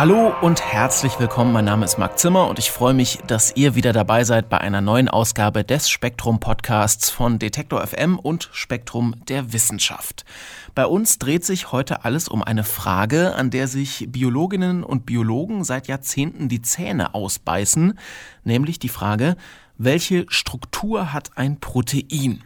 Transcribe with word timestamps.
Hallo 0.00 0.32
und 0.40 0.62
herzlich 0.62 1.20
willkommen. 1.20 1.52
Mein 1.52 1.66
Name 1.66 1.84
ist 1.84 1.98
Marc 1.98 2.18
Zimmer 2.18 2.48
und 2.48 2.58
ich 2.58 2.70
freue 2.70 2.94
mich, 2.94 3.18
dass 3.26 3.54
ihr 3.54 3.74
wieder 3.74 3.92
dabei 3.92 4.24
seid 4.24 4.48
bei 4.48 4.56
einer 4.56 4.80
neuen 4.80 5.10
Ausgabe 5.10 5.62
des 5.62 5.90
Spektrum 5.90 6.40
Podcasts 6.40 7.10
von 7.10 7.38
Detektor 7.38 7.86
FM 7.86 8.18
und 8.18 8.48
Spektrum 8.50 9.14
der 9.28 9.52
Wissenschaft. 9.52 10.24
Bei 10.74 10.86
uns 10.86 11.18
dreht 11.18 11.44
sich 11.44 11.70
heute 11.70 12.02
alles 12.06 12.28
um 12.28 12.42
eine 12.42 12.64
Frage, 12.64 13.34
an 13.34 13.50
der 13.50 13.68
sich 13.68 14.06
Biologinnen 14.08 14.84
und 14.84 15.04
Biologen 15.04 15.64
seit 15.64 15.86
Jahrzehnten 15.86 16.48
die 16.48 16.62
Zähne 16.62 17.14
ausbeißen, 17.14 17.98
nämlich 18.42 18.78
die 18.78 18.88
Frage, 18.88 19.36
welche 19.76 20.24
Struktur 20.30 21.12
hat 21.12 21.32
ein 21.36 21.60
Protein? 21.60 22.42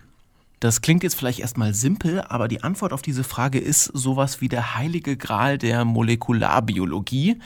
Das 0.64 0.80
klingt 0.80 1.02
jetzt 1.02 1.16
vielleicht 1.16 1.40
erstmal 1.40 1.74
simpel, 1.74 2.22
aber 2.22 2.48
die 2.48 2.62
Antwort 2.62 2.94
auf 2.94 3.02
diese 3.02 3.22
Frage 3.22 3.58
ist 3.58 3.84
sowas 3.84 4.40
wie 4.40 4.48
der 4.48 4.76
heilige 4.78 5.18
Gral 5.18 5.58
der 5.58 5.84
Molekularbiologie. 5.84 7.38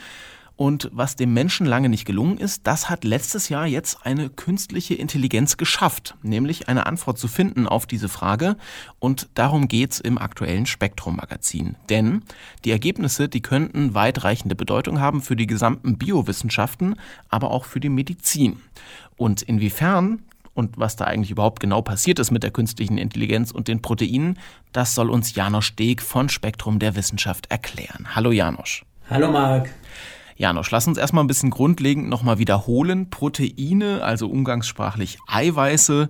Und 0.55 0.89
was 0.93 1.17
dem 1.17 1.33
Menschen 1.33 1.65
lange 1.65 1.89
nicht 1.89 2.05
gelungen 2.05 2.37
ist, 2.37 2.65
das 2.65 2.89
hat 2.89 3.03
letztes 3.03 3.49
Jahr 3.49 3.67
jetzt 3.67 4.05
eine 4.05 4.29
künstliche 4.29 4.93
Intelligenz 4.93 5.57
geschafft, 5.57 6.15
nämlich 6.21 6.69
eine 6.69 6.85
Antwort 6.85 7.17
zu 7.17 7.27
finden 7.27 7.67
auf 7.67 7.85
diese 7.85 8.07
Frage. 8.07 8.55
Und 8.99 9.27
darum 9.33 9.67
geht's 9.67 9.99
im 9.99 10.17
aktuellen 10.17 10.65
Spektrum-Magazin. 10.65 11.75
Denn 11.89 12.23
die 12.63 12.71
Ergebnisse, 12.71 13.27
die 13.27 13.41
könnten 13.41 13.95
weitreichende 13.95 14.55
Bedeutung 14.55 15.01
haben 15.01 15.21
für 15.21 15.35
die 15.35 15.47
gesamten 15.47 15.97
Biowissenschaften, 15.97 16.95
aber 17.27 17.51
auch 17.51 17.65
für 17.65 17.81
die 17.81 17.89
Medizin. 17.89 18.61
Und 19.17 19.41
inwiefern 19.41 20.19
und 20.53 20.77
was 20.77 20.95
da 20.95 21.05
eigentlich 21.05 21.31
überhaupt 21.31 21.59
genau 21.59 21.81
passiert 21.81 22.19
ist 22.19 22.31
mit 22.31 22.43
der 22.43 22.51
künstlichen 22.51 22.97
Intelligenz 22.97 23.51
und 23.51 23.67
den 23.67 23.81
Proteinen, 23.81 24.37
das 24.71 24.95
soll 24.95 25.09
uns 25.09 25.35
Janosch 25.35 25.67
Steg 25.67 26.01
von 26.01 26.29
Spektrum 26.29 26.79
der 26.79 26.95
Wissenschaft 26.95 27.51
erklären. 27.51 28.15
Hallo 28.15 28.31
Janosch. 28.31 28.85
Hallo 29.09 29.31
Marc. 29.31 29.69
Janosch, 30.39 30.71
lass 30.71 30.87
uns 30.87 30.97
erstmal 30.97 31.23
ein 31.25 31.27
bisschen 31.27 31.49
grundlegend 31.49 32.07
nochmal 32.07 32.39
wiederholen. 32.39 33.09
Proteine, 33.09 34.01
also 34.03 34.29
umgangssprachlich 34.29 35.17
Eiweiße, 35.27 36.09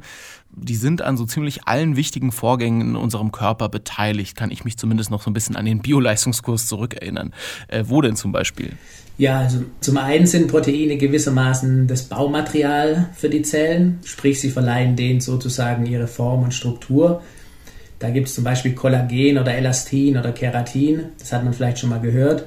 die 0.51 0.75
sind 0.75 1.01
an 1.01 1.17
so 1.17 1.25
ziemlich 1.25 1.67
allen 1.67 1.95
wichtigen 1.95 2.31
Vorgängen 2.31 2.81
in 2.81 2.95
unserem 2.95 3.31
Körper 3.31 3.69
beteiligt. 3.69 4.37
Kann 4.37 4.51
ich 4.51 4.63
mich 4.65 4.77
zumindest 4.77 5.09
noch 5.09 5.23
so 5.23 5.31
ein 5.31 5.33
bisschen 5.33 5.55
an 5.55 5.65
den 5.65 5.81
Bioleistungskurs 5.81 6.67
zurückerinnern. 6.67 7.33
Äh, 7.69 7.85
wo 7.87 8.01
denn 8.01 8.15
zum 8.15 8.31
Beispiel? 8.31 8.77
Ja, 9.19 9.39
also 9.39 9.65
zum 9.81 9.97
einen 9.97 10.25
sind 10.25 10.47
Proteine 10.47 10.95
gewissermaßen 10.95 11.87
das 11.87 12.03
Baumaterial 12.03 13.09
für 13.17 13.29
die 13.29 13.41
Zellen, 13.41 13.99
sprich 14.05 14.39
sie 14.39 14.49
verleihen 14.49 14.95
denen 14.95 15.19
sozusagen 15.19 15.85
ihre 15.85 16.07
Form 16.07 16.43
und 16.43 16.53
Struktur. 16.53 17.21
Da 17.99 18.11
gibt 18.11 18.29
es 18.29 18.35
zum 18.35 18.45
Beispiel 18.45 18.75
Kollagen 18.75 19.37
oder 19.37 19.53
Elastin 19.53 20.17
oder 20.17 20.31
Keratin, 20.31 21.03
das 21.19 21.33
hat 21.33 21.43
man 21.43 21.51
vielleicht 21.51 21.79
schon 21.79 21.89
mal 21.89 21.99
gehört. 21.99 22.45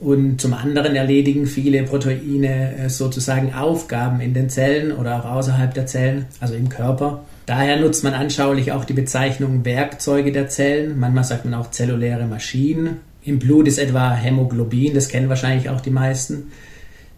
Und 0.00 0.40
zum 0.40 0.54
anderen 0.54 0.96
erledigen 0.96 1.44
viele 1.44 1.82
Proteine 1.82 2.74
äh, 2.74 2.88
sozusagen 2.88 3.52
Aufgaben 3.52 4.22
in 4.22 4.32
den 4.32 4.48
Zellen 4.48 4.92
oder 4.92 5.20
auch 5.20 5.30
außerhalb 5.30 5.74
der 5.74 5.84
Zellen, 5.84 6.24
also 6.40 6.54
im 6.54 6.70
Körper. 6.70 7.22
Daher 7.44 7.78
nutzt 7.78 8.02
man 8.02 8.14
anschaulich 8.14 8.72
auch 8.72 8.86
die 8.86 8.94
Bezeichnung 8.94 9.66
Werkzeuge 9.66 10.32
der 10.32 10.48
Zellen. 10.48 10.98
Manchmal 10.98 11.24
sagt 11.24 11.44
man 11.44 11.52
auch 11.52 11.70
zelluläre 11.70 12.24
Maschinen. 12.24 13.11
Im 13.24 13.38
Blut 13.38 13.68
ist 13.68 13.78
etwa 13.78 14.12
Hämoglobin, 14.14 14.94
das 14.94 15.08
kennen 15.08 15.28
wahrscheinlich 15.28 15.68
auch 15.68 15.80
die 15.80 15.90
meisten. 15.90 16.50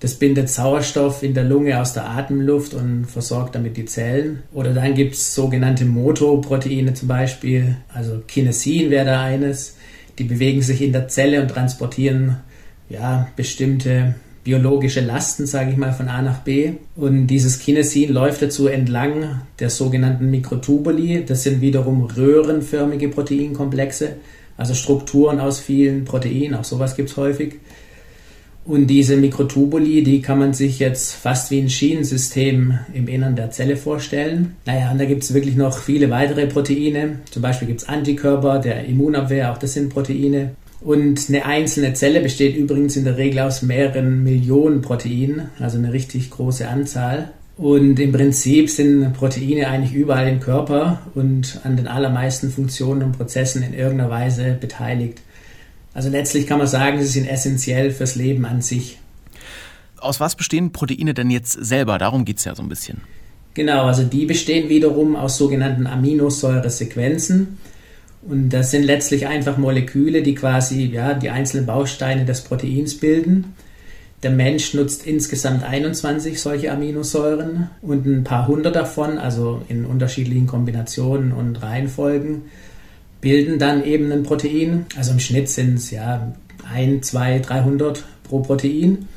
Das 0.00 0.16
bindet 0.16 0.50
Sauerstoff 0.50 1.22
in 1.22 1.32
der 1.32 1.44
Lunge 1.44 1.80
aus 1.80 1.94
der 1.94 2.10
Atemluft 2.10 2.74
und 2.74 3.06
versorgt 3.06 3.54
damit 3.54 3.78
die 3.78 3.86
Zellen. 3.86 4.42
Oder 4.52 4.74
dann 4.74 4.94
gibt 4.94 5.14
es 5.14 5.34
sogenannte 5.34 5.86
Motoproteine 5.86 6.92
zum 6.92 7.08
Beispiel, 7.08 7.76
also 7.88 8.22
Kinesin 8.26 8.90
wäre 8.90 9.06
da 9.06 9.22
eines. 9.22 9.76
Die 10.18 10.24
bewegen 10.24 10.60
sich 10.60 10.82
in 10.82 10.92
der 10.92 11.08
Zelle 11.08 11.40
und 11.40 11.48
transportieren 11.48 12.36
ja, 12.88 13.28
bestimmte 13.34 14.14
biologische 14.44 15.00
Lasten, 15.00 15.46
sage 15.46 15.70
ich 15.70 15.78
mal, 15.78 15.92
von 15.92 16.08
A 16.08 16.20
nach 16.20 16.40
B. 16.40 16.74
Und 16.96 17.26
dieses 17.28 17.58
Kinesin 17.58 18.12
läuft 18.12 18.42
dazu 18.42 18.68
entlang 18.68 19.40
der 19.58 19.70
sogenannten 19.70 20.30
Mikrotubuli. 20.30 21.24
Das 21.24 21.44
sind 21.44 21.62
wiederum 21.62 22.04
röhrenförmige 22.04 23.08
Proteinkomplexe, 23.08 24.16
also 24.56 24.74
Strukturen 24.74 25.40
aus 25.40 25.60
vielen 25.60 26.04
Proteinen, 26.04 26.54
auch 26.54 26.64
sowas 26.64 26.96
gibt 26.96 27.10
es 27.10 27.16
häufig. 27.16 27.54
Und 28.66 28.86
diese 28.86 29.18
Mikrotubuli, 29.18 30.02
die 30.02 30.22
kann 30.22 30.38
man 30.38 30.54
sich 30.54 30.78
jetzt 30.78 31.12
fast 31.12 31.50
wie 31.50 31.60
ein 31.60 31.68
Schienensystem 31.68 32.78
im 32.94 33.08
Innern 33.08 33.36
der 33.36 33.50
Zelle 33.50 33.76
vorstellen. 33.76 34.56
Naja, 34.64 34.90
und 34.90 34.98
da 34.98 35.04
gibt 35.04 35.22
es 35.22 35.34
wirklich 35.34 35.56
noch 35.56 35.76
viele 35.76 36.08
weitere 36.08 36.46
Proteine. 36.46 37.18
Zum 37.30 37.42
Beispiel 37.42 37.68
gibt 37.68 37.82
es 37.82 37.88
Antikörper 37.88 38.58
der 38.60 38.86
Immunabwehr, 38.86 39.52
auch 39.52 39.58
das 39.58 39.74
sind 39.74 39.92
Proteine. 39.92 40.52
Und 40.80 41.28
eine 41.28 41.44
einzelne 41.44 41.92
Zelle 41.92 42.20
besteht 42.20 42.56
übrigens 42.56 42.96
in 42.96 43.04
der 43.04 43.18
Regel 43.18 43.40
aus 43.40 43.60
mehreren 43.60 44.22
Millionen 44.22 44.80
Proteinen, 44.80 45.50
also 45.58 45.76
eine 45.76 45.92
richtig 45.92 46.30
große 46.30 46.66
Anzahl. 46.66 47.32
Und 47.56 48.00
im 48.00 48.12
Prinzip 48.12 48.68
sind 48.68 49.12
Proteine 49.12 49.68
eigentlich 49.68 49.94
überall 49.94 50.28
im 50.28 50.40
Körper 50.40 51.02
und 51.14 51.60
an 51.62 51.76
den 51.76 51.86
allermeisten 51.86 52.50
Funktionen 52.50 53.02
und 53.02 53.12
Prozessen 53.12 53.62
in 53.62 53.74
irgendeiner 53.74 54.10
Weise 54.10 54.56
beteiligt. 54.60 55.20
Also 55.92 56.08
letztlich 56.08 56.48
kann 56.48 56.58
man 56.58 56.66
sagen, 56.66 57.00
sie 57.00 57.06
sind 57.06 57.28
essentiell 57.28 57.92
fürs 57.92 58.16
Leben 58.16 58.44
an 58.44 58.60
sich. 58.60 58.98
Aus 59.98 60.18
was 60.18 60.34
bestehen 60.34 60.72
Proteine 60.72 61.14
denn 61.14 61.30
jetzt 61.30 61.52
selber? 61.52 61.98
Darum 61.98 62.24
geht 62.24 62.38
es 62.38 62.44
ja 62.44 62.56
so 62.56 62.62
ein 62.62 62.68
bisschen. 62.68 63.02
Genau, 63.54 63.84
also 63.84 64.02
die 64.02 64.26
bestehen 64.26 64.68
wiederum 64.68 65.14
aus 65.14 65.38
sogenannten 65.38 65.86
Aminosäuresequenzen. 65.86 67.58
Und 68.22 68.50
das 68.50 68.72
sind 68.72 68.82
letztlich 68.82 69.28
einfach 69.28 69.58
Moleküle, 69.58 70.22
die 70.22 70.34
quasi 70.34 70.86
ja, 70.86 71.14
die 71.14 71.30
einzelnen 71.30 71.66
Bausteine 71.66 72.24
des 72.24 72.42
Proteins 72.42 72.98
bilden. 72.98 73.54
Der 74.24 74.30
Mensch 74.30 74.72
nutzt 74.72 75.06
insgesamt 75.06 75.64
21 75.64 76.40
solche 76.40 76.72
Aminosäuren 76.72 77.68
und 77.82 78.06
ein 78.06 78.24
paar 78.24 78.48
hundert 78.48 78.74
davon, 78.74 79.18
also 79.18 79.60
in 79.68 79.84
unterschiedlichen 79.84 80.46
Kombinationen 80.46 81.32
und 81.32 81.62
Reihenfolgen, 81.62 82.44
bilden 83.20 83.58
dann 83.58 83.84
eben 83.84 84.10
ein 84.10 84.22
Protein. 84.22 84.86
Also 84.96 85.12
im 85.12 85.20
Schnitt 85.20 85.50
sind 85.50 85.74
es 85.74 85.90
ja 85.90 86.32
1, 86.72 87.06
2, 87.06 87.40
300 87.40 88.02
pro 88.22 88.40
Protein. 88.40 89.08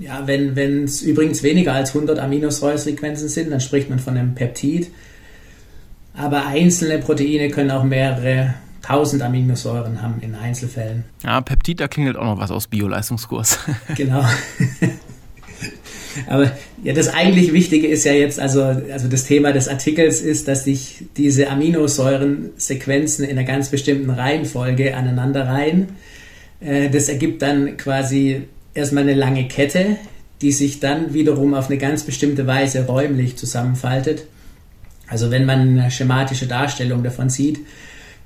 Ja, 0.00 0.26
wenn 0.26 0.84
es 0.84 1.02
übrigens 1.02 1.42
weniger 1.42 1.74
als 1.74 1.90
100 1.90 2.18
Aminosäuresequenzen 2.18 3.28
sind, 3.28 3.50
dann 3.50 3.60
spricht 3.60 3.90
man 3.90 3.98
von 3.98 4.16
einem 4.16 4.34
Peptid. 4.34 4.90
Aber 6.14 6.46
einzelne 6.46 6.98
Proteine 6.98 7.50
können 7.50 7.70
auch 7.70 7.84
mehrere 7.84 8.54
tausend 8.88 9.22
Aminosäuren 9.22 10.00
haben 10.00 10.20
in 10.22 10.34
Einzelfällen. 10.34 11.04
Ja, 11.22 11.42
Peptid, 11.42 11.80
da 11.80 11.88
klingelt 11.88 12.16
auch 12.16 12.24
noch 12.24 12.38
was 12.38 12.50
aus 12.50 12.68
Bioleistungskurs. 12.68 13.58
genau. 13.96 14.24
Aber 16.26 16.50
ja, 16.82 16.94
das 16.94 17.08
eigentlich 17.08 17.52
Wichtige 17.52 17.86
ist 17.86 18.04
ja 18.04 18.12
jetzt, 18.12 18.40
also, 18.40 18.62
also 18.62 19.08
das 19.08 19.24
Thema 19.24 19.52
des 19.52 19.68
Artikels 19.68 20.22
ist, 20.22 20.48
dass 20.48 20.64
sich 20.64 21.04
diese 21.16 21.50
Aminosäuren-Sequenzen 21.50 23.24
in 23.24 23.32
einer 23.32 23.46
ganz 23.46 23.68
bestimmten 23.68 24.10
Reihenfolge 24.10 24.96
aneinander 24.96 25.46
reihen. 25.46 25.90
Äh, 26.60 26.88
das 26.88 27.10
ergibt 27.10 27.42
dann 27.42 27.76
quasi 27.76 28.44
erstmal 28.72 29.02
eine 29.02 29.14
lange 29.14 29.48
Kette, 29.48 29.96
die 30.40 30.52
sich 30.52 30.80
dann 30.80 31.12
wiederum 31.12 31.52
auf 31.52 31.66
eine 31.68 31.76
ganz 31.78 32.04
bestimmte 32.04 32.46
Weise 32.46 32.86
räumlich 32.86 33.36
zusammenfaltet. 33.36 34.24
Also 35.08 35.30
wenn 35.30 35.44
man 35.44 35.78
eine 35.78 35.90
schematische 35.90 36.46
Darstellung 36.46 37.02
davon 37.02 37.28
sieht, 37.28 37.60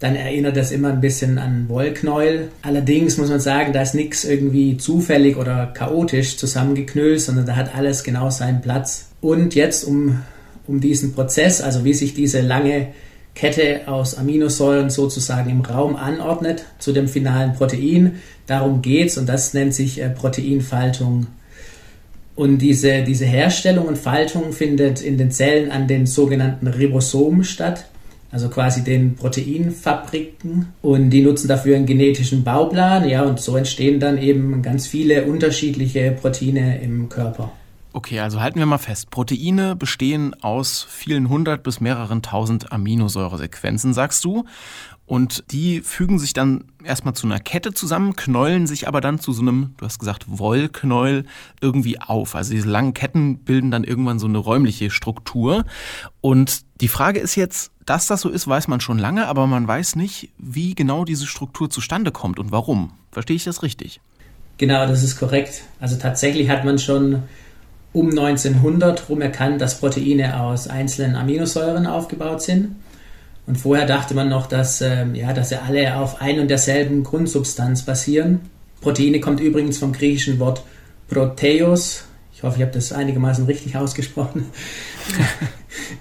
dann 0.02 0.16
erinnert 0.16 0.56
das 0.56 0.72
immer 0.72 0.88
ein 0.88 1.00
bisschen 1.00 1.38
an 1.38 1.68
Wollknäuel. 1.68 2.48
Allerdings 2.62 3.18
muss 3.18 3.28
man 3.28 3.38
sagen, 3.38 3.72
da 3.72 3.82
ist 3.82 3.94
nichts 3.94 4.24
irgendwie 4.24 4.76
zufällig 4.76 5.36
oder 5.36 5.66
chaotisch 5.66 6.36
zusammengeknüllt, 6.36 7.20
sondern 7.20 7.46
da 7.46 7.54
hat 7.54 7.74
alles 7.74 8.02
genau 8.02 8.28
seinen 8.28 8.60
Platz. 8.60 9.10
Und 9.20 9.54
jetzt 9.54 9.84
um, 9.84 10.20
um 10.66 10.80
diesen 10.80 11.12
Prozess, 11.12 11.60
also 11.60 11.84
wie 11.84 11.94
sich 11.94 12.14
diese 12.14 12.40
lange 12.40 12.88
Kette 13.36 13.82
aus 13.86 14.18
Aminosäuren 14.18 14.90
sozusagen 14.90 15.48
im 15.48 15.60
Raum 15.60 15.94
anordnet 15.94 16.64
zu 16.80 16.92
dem 16.92 17.06
finalen 17.06 17.52
Protein, 17.52 18.16
darum 18.48 18.82
geht's 18.82 19.16
und 19.16 19.28
das 19.28 19.54
nennt 19.54 19.72
sich 19.72 20.02
äh, 20.02 20.10
Proteinfaltung 20.10 21.28
und 22.34 22.58
diese, 22.58 23.02
diese 23.02 23.26
Herstellung 23.26 23.86
und 23.86 23.98
Faltung 23.98 24.52
findet 24.52 25.00
in 25.00 25.18
den 25.18 25.30
Zellen 25.30 25.70
an 25.70 25.86
den 25.86 26.06
sogenannten 26.06 26.66
Ribosomen 26.66 27.44
statt, 27.44 27.86
also 28.32 28.48
quasi 28.48 28.82
den 28.82 29.14
Proteinfabriken. 29.14 30.68
Und 30.82 31.10
die 31.10 31.22
nutzen 31.22 31.48
dafür 31.48 31.76
einen 31.76 31.86
genetischen 31.86 32.42
Bauplan, 32.42 33.08
ja, 33.08 33.22
und 33.22 33.38
so 33.38 33.56
entstehen 33.56 34.00
dann 34.00 34.18
eben 34.18 34.62
ganz 34.62 34.86
viele 34.86 35.26
unterschiedliche 35.26 36.10
Proteine 36.12 36.80
im 36.80 37.08
Körper. 37.08 37.52
Okay, 37.94 38.20
also 38.20 38.40
halten 38.40 38.58
wir 38.58 38.64
mal 38.64 38.78
fest. 38.78 39.10
Proteine 39.10 39.76
bestehen 39.76 40.34
aus 40.42 40.86
vielen 40.88 41.28
hundert 41.28 41.62
bis 41.62 41.80
mehreren 41.80 42.22
tausend 42.22 42.72
Aminosäuresequenzen, 42.72 43.92
sagst 43.92 44.24
du. 44.24 44.46
Und 45.04 45.44
die 45.50 45.82
fügen 45.82 46.18
sich 46.18 46.32
dann 46.32 46.64
erstmal 46.84 47.12
zu 47.12 47.26
einer 47.26 47.38
Kette 47.38 47.74
zusammen, 47.74 48.16
knäulen 48.16 48.66
sich 48.66 48.88
aber 48.88 49.02
dann 49.02 49.18
zu 49.18 49.32
so 49.32 49.42
einem, 49.42 49.74
du 49.76 49.84
hast 49.84 49.98
gesagt, 49.98 50.24
Wollknäuel 50.26 51.26
irgendwie 51.60 52.00
auf. 52.00 52.34
Also 52.34 52.54
diese 52.54 52.68
langen 52.68 52.94
Ketten 52.94 53.40
bilden 53.40 53.70
dann 53.70 53.84
irgendwann 53.84 54.18
so 54.18 54.26
eine 54.26 54.38
räumliche 54.38 54.90
Struktur. 54.90 55.66
Und 56.22 56.62
die 56.82 56.88
Frage 56.88 57.20
ist 57.20 57.36
jetzt, 57.36 57.70
dass 57.86 58.08
das 58.08 58.22
so 58.22 58.28
ist, 58.28 58.48
weiß 58.48 58.66
man 58.66 58.80
schon 58.80 58.98
lange, 58.98 59.28
aber 59.28 59.46
man 59.46 59.66
weiß 59.68 59.94
nicht, 59.94 60.30
wie 60.36 60.74
genau 60.74 61.04
diese 61.04 61.26
Struktur 61.26 61.70
zustande 61.70 62.10
kommt 62.10 62.40
und 62.40 62.50
warum. 62.50 62.92
Verstehe 63.12 63.36
ich 63.36 63.44
das 63.44 63.62
richtig? 63.62 64.00
Genau, 64.58 64.84
das 64.88 65.04
ist 65.04 65.16
korrekt. 65.16 65.62
Also 65.78 65.96
tatsächlich 65.96 66.48
hat 66.48 66.64
man 66.64 66.80
schon 66.80 67.22
um 67.92 68.10
1900 68.10 69.08
rum 69.08 69.20
erkannt, 69.20 69.60
dass 69.60 69.78
Proteine 69.78 70.40
aus 70.40 70.66
einzelnen 70.66 71.14
Aminosäuren 71.14 71.86
aufgebaut 71.86 72.42
sind. 72.42 72.74
Und 73.46 73.58
vorher 73.58 73.86
dachte 73.86 74.14
man 74.14 74.28
noch, 74.28 74.46
dass, 74.46 74.80
ähm, 74.80 75.14
ja, 75.14 75.32
dass 75.32 75.50
sie 75.50 75.62
alle 75.62 75.96
auf 75.96 76.20
ein 76.20 76.40
und 76.40 76.48
derselben 76.48 77.04
Grundsubstanz 77.04 77.82
basieren. 77.82 78.40
Proteine 78.80 79.20
kommt 79.20 79.38
übrigens 79.38 79.78
vom 79.78 79.92
griechischen 79.92 80.40
Wort 80.40 80.64
Proteus. 81.08 82.06
Ich 82.42 82.44
hoffe, 82.44 82.56
ich 82.56 82.62
habe 82.62 82.72
das 82.72 82.92
einigermaßen 82.92 83.44
richtig 83.46 83.76
ausgesprochen. 83.76 84.46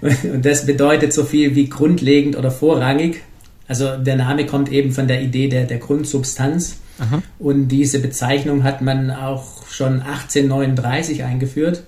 und 0.00 0.44
das 0.44 0.66
bedeutet 0.66 1.12
so 1.12 1.22
viel 1.22 1.54
wie 1.54 1.68
grundlegend 1.68 2.36
oder 2.36 2.50
vorrangig. 2.50 3.22
Also 3.68 3.96
der 3.96 4.16
Name 4.16 4.44
kommt 4.44 4.68
eben 4.72 4.90
von 4.90 5.06
der 5.06 5.22
Idee 5.22 5.46
der, 5.46 5.66
der 5.66 5.78
Grundsubstanz. 5.78 6.78
Aha. 6.98 7.22
Und 7.38 7.68
diese 7.68 8.00
Bezeichnung 8.00 8.64
hat 8.64 8.82
man 8.82 9.12
auch 9.12 9.68
schon 9.68 10.00
1839 10.02 11.22
eingeführt. 11.22 11.84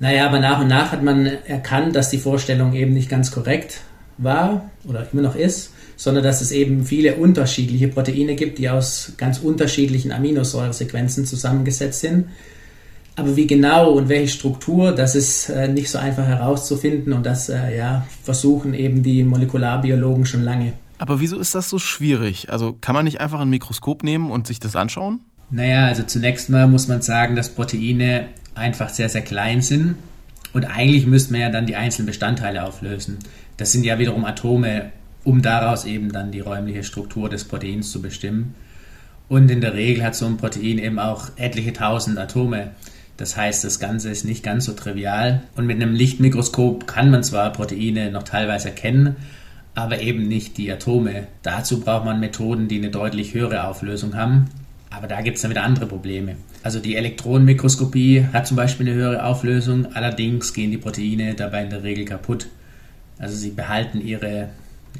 Naja, 0.00 0.26
aber 0.26 0.38
nach 0.38 0.60
und 0.60 0.68
nach 0.68 0.92
hat 0.92 1.02
man 1.02 1.24
erkannt, 1.24 1.96
dass 1.96 2.10
die 2.10 2.18
Vorstellung 2.18 2.74
eben 2.74 2.92
nicht 2.92 3.08
ganz 3.08 3.30
korrekt 3.30 3.80
war 4.18 4.70
oder 4.86 5.08
immer 5.14 5.22
noch 5.22 5.34
ist, 5.34 5.72
sondern 5.96 6.22
dass 6.22 6.42
es 6.42 6.52
eben 6.52 6.84
viele 6.84 7.14
unterschiedliche 7.14 7.88
Proteine 7.88 8.34
gibt, 8.34 8.58
die 8.58 8.68
aus 8.68 9.14
ganz 9.16 9.38
unterschiedlichen 9.38 10.12
Aminosäuresequenzen 10.12 11.24
zusammengesetzt 11.24 12.00
sind. 12.00 12.26
Aber 13.16 13.34
wie 13.34 13.46
genau 13.46 13.92
und 13.92 14.08
welche 14.08 14.28
Struktur, 14.28 14.92
das 14.92 15.14
ist 15.14 15.48
äh, 15.48 15.68
nicht 15.68 15.90
so 15.90 15.98
einfach 15.98 16.26
herauszufinden 16.26 17.14
und 17.14 17.24
das 17.24 17.48
äh, 17.48 17.76
ja, 17.76 18.06
versuchen 18.22 18.74
eben 18.74 19.02
die 19.02 19.24
Molekularbiologen 19.24 20.26
schon 20.26 20.42
lange. 20.42 20.74
Aber 20.98 21.20
wieso 21.20 21.38
ist 21.38 21.54
das 21.54 21.70
so 21.70 21.78
schwierig? 21.78 22.50
Also 22.50 22.74
kann 22.74 22.94
man 22.94 23.04
nicht 23.04 23.20
einfach 23.20 23.40
ein 23.40 23.48
Mikroskop 23.48 24.02
nehmen 24.02 24.30
und 24.30 24.46
sich 24.46 24.60
das 24.60 24.76
anschauen? 24.76 25.20
Naja, 25.50 25.86
also 25.86 26.02
zunächst 26.02 26.50
mal 26.50 26.66
muss 26.66 26.88
man 26.88 27.02
sagen, 27.02 27.36
dass 27.36 27.50
Proteine 27.50 28.28
einfach 28.54 28.90
sehr, 28.90 29.08
sehr 29.08 29.22
klein 29.22 29.62
sind. 29.62 29.96
Und 30.52 30.64
eigentlich 30.64 31.06
müsste 31.06 31.32
man 31.32 31.42
ja 31.42 31.50
dann 31.50 31.66
die 31.66 31.76
einzelnen 31.76 32.06
Bestandteile 32.06 32.64
auflösen. 32.64 33.18
Das 33.56 33.72
sind 33.72 33.84
ja 33.84 33.98
wiederum 33.98 34.24
Atome, 34.24 34.90
um 35.24 35.42
daraus 35.42 35.84
eben 35.84 36.12
dann 36.12 36.32
die 36.32 36.40
räumliche 36.40 36.84
Struktur 36.84 37.28
des 37.28 37.44
Proteins 37.44 37.90
zu 37.90 38.00
bestimmen. 38.00 38.54
Und 39.28 39.50
in 39.50 39.60
der 39.60 39.74
Regel 39.74 40.04
hat 40.04 40.14
so 40.14 40.26
ein 40.26 40.36
Protein 40.36 40.78
eben 40.78 40.98
auch 40.98 41.30
etliche 41.36 41.72
tausend 41.72 42.18
Atome. 42.18 42.70
Das 43.16 43.36
heißt, 43.36 43.64
das 43.64 43.78
Ganze 43.78 44.10
ist 44.10 44.24
nicht 44.24 44.42
ganz 44.42 44.66
so 44.66 44.72
trivial. 44.72 45.42
Und 45.56 45.66
mit 45.66 45.76
einem 45.76 45.94
Lichtmikroskop 45.94 46.86
kann 46.86 47.10
man 47.10 47.22
zwar 47.22 47.52
Proteine 47.52 48.10
noch 48.10 48.24
teilweise 48.24 48.68
erkennen, 48.68 49.16
aber 49.74 50.00
eben 50.00 50.28
nicht 50.28 50.58
die 50.58 50.70
Atome. 50.70 51.26
Dazu 51.42 51.80
braucht 51.80 52.04
man 52.04 52.20
Methoden, 52.20 52.68
die 52.68 52.78
eine 52.78 52.90
deutlich 52.90 53.34
höhere 53.34 53.66
Auflösung 53.66 54.14
haben. 54.14 54.50
Aber 54.90 55.06
da 55.06 55.20
gibt 55.20 55.36
es 55.36 55.42
dann 55.42 55.50
wieder 55.50 55.64
andere 55.64 55.86
Probleme. 55.86 56.36
Also 56.62 56.78
die 56.78 56.96
Elektronenmikroskopie 56.96 58.26
hat 58.32 58.46
zum 58.46 58.56
Beispiel 58.56 58.88
eine 58.88 58.96
höhere 58.96 59.24
Auflösung, 59.24 59.94
allerdings 59.94 60.52
gehen 60.54 60.70
die 60.70 60.78
Proteine 60.78 61.34
dabei 61.34 61.64
in 61.64 61.70
der 61.70 61.82
Regel 61.82 62.04
kaputt. 62.04 62.48
Also 63.18 63.36
sie 63.36 63.50
behalten 63.50 64.00
ihre, 64.00 64.48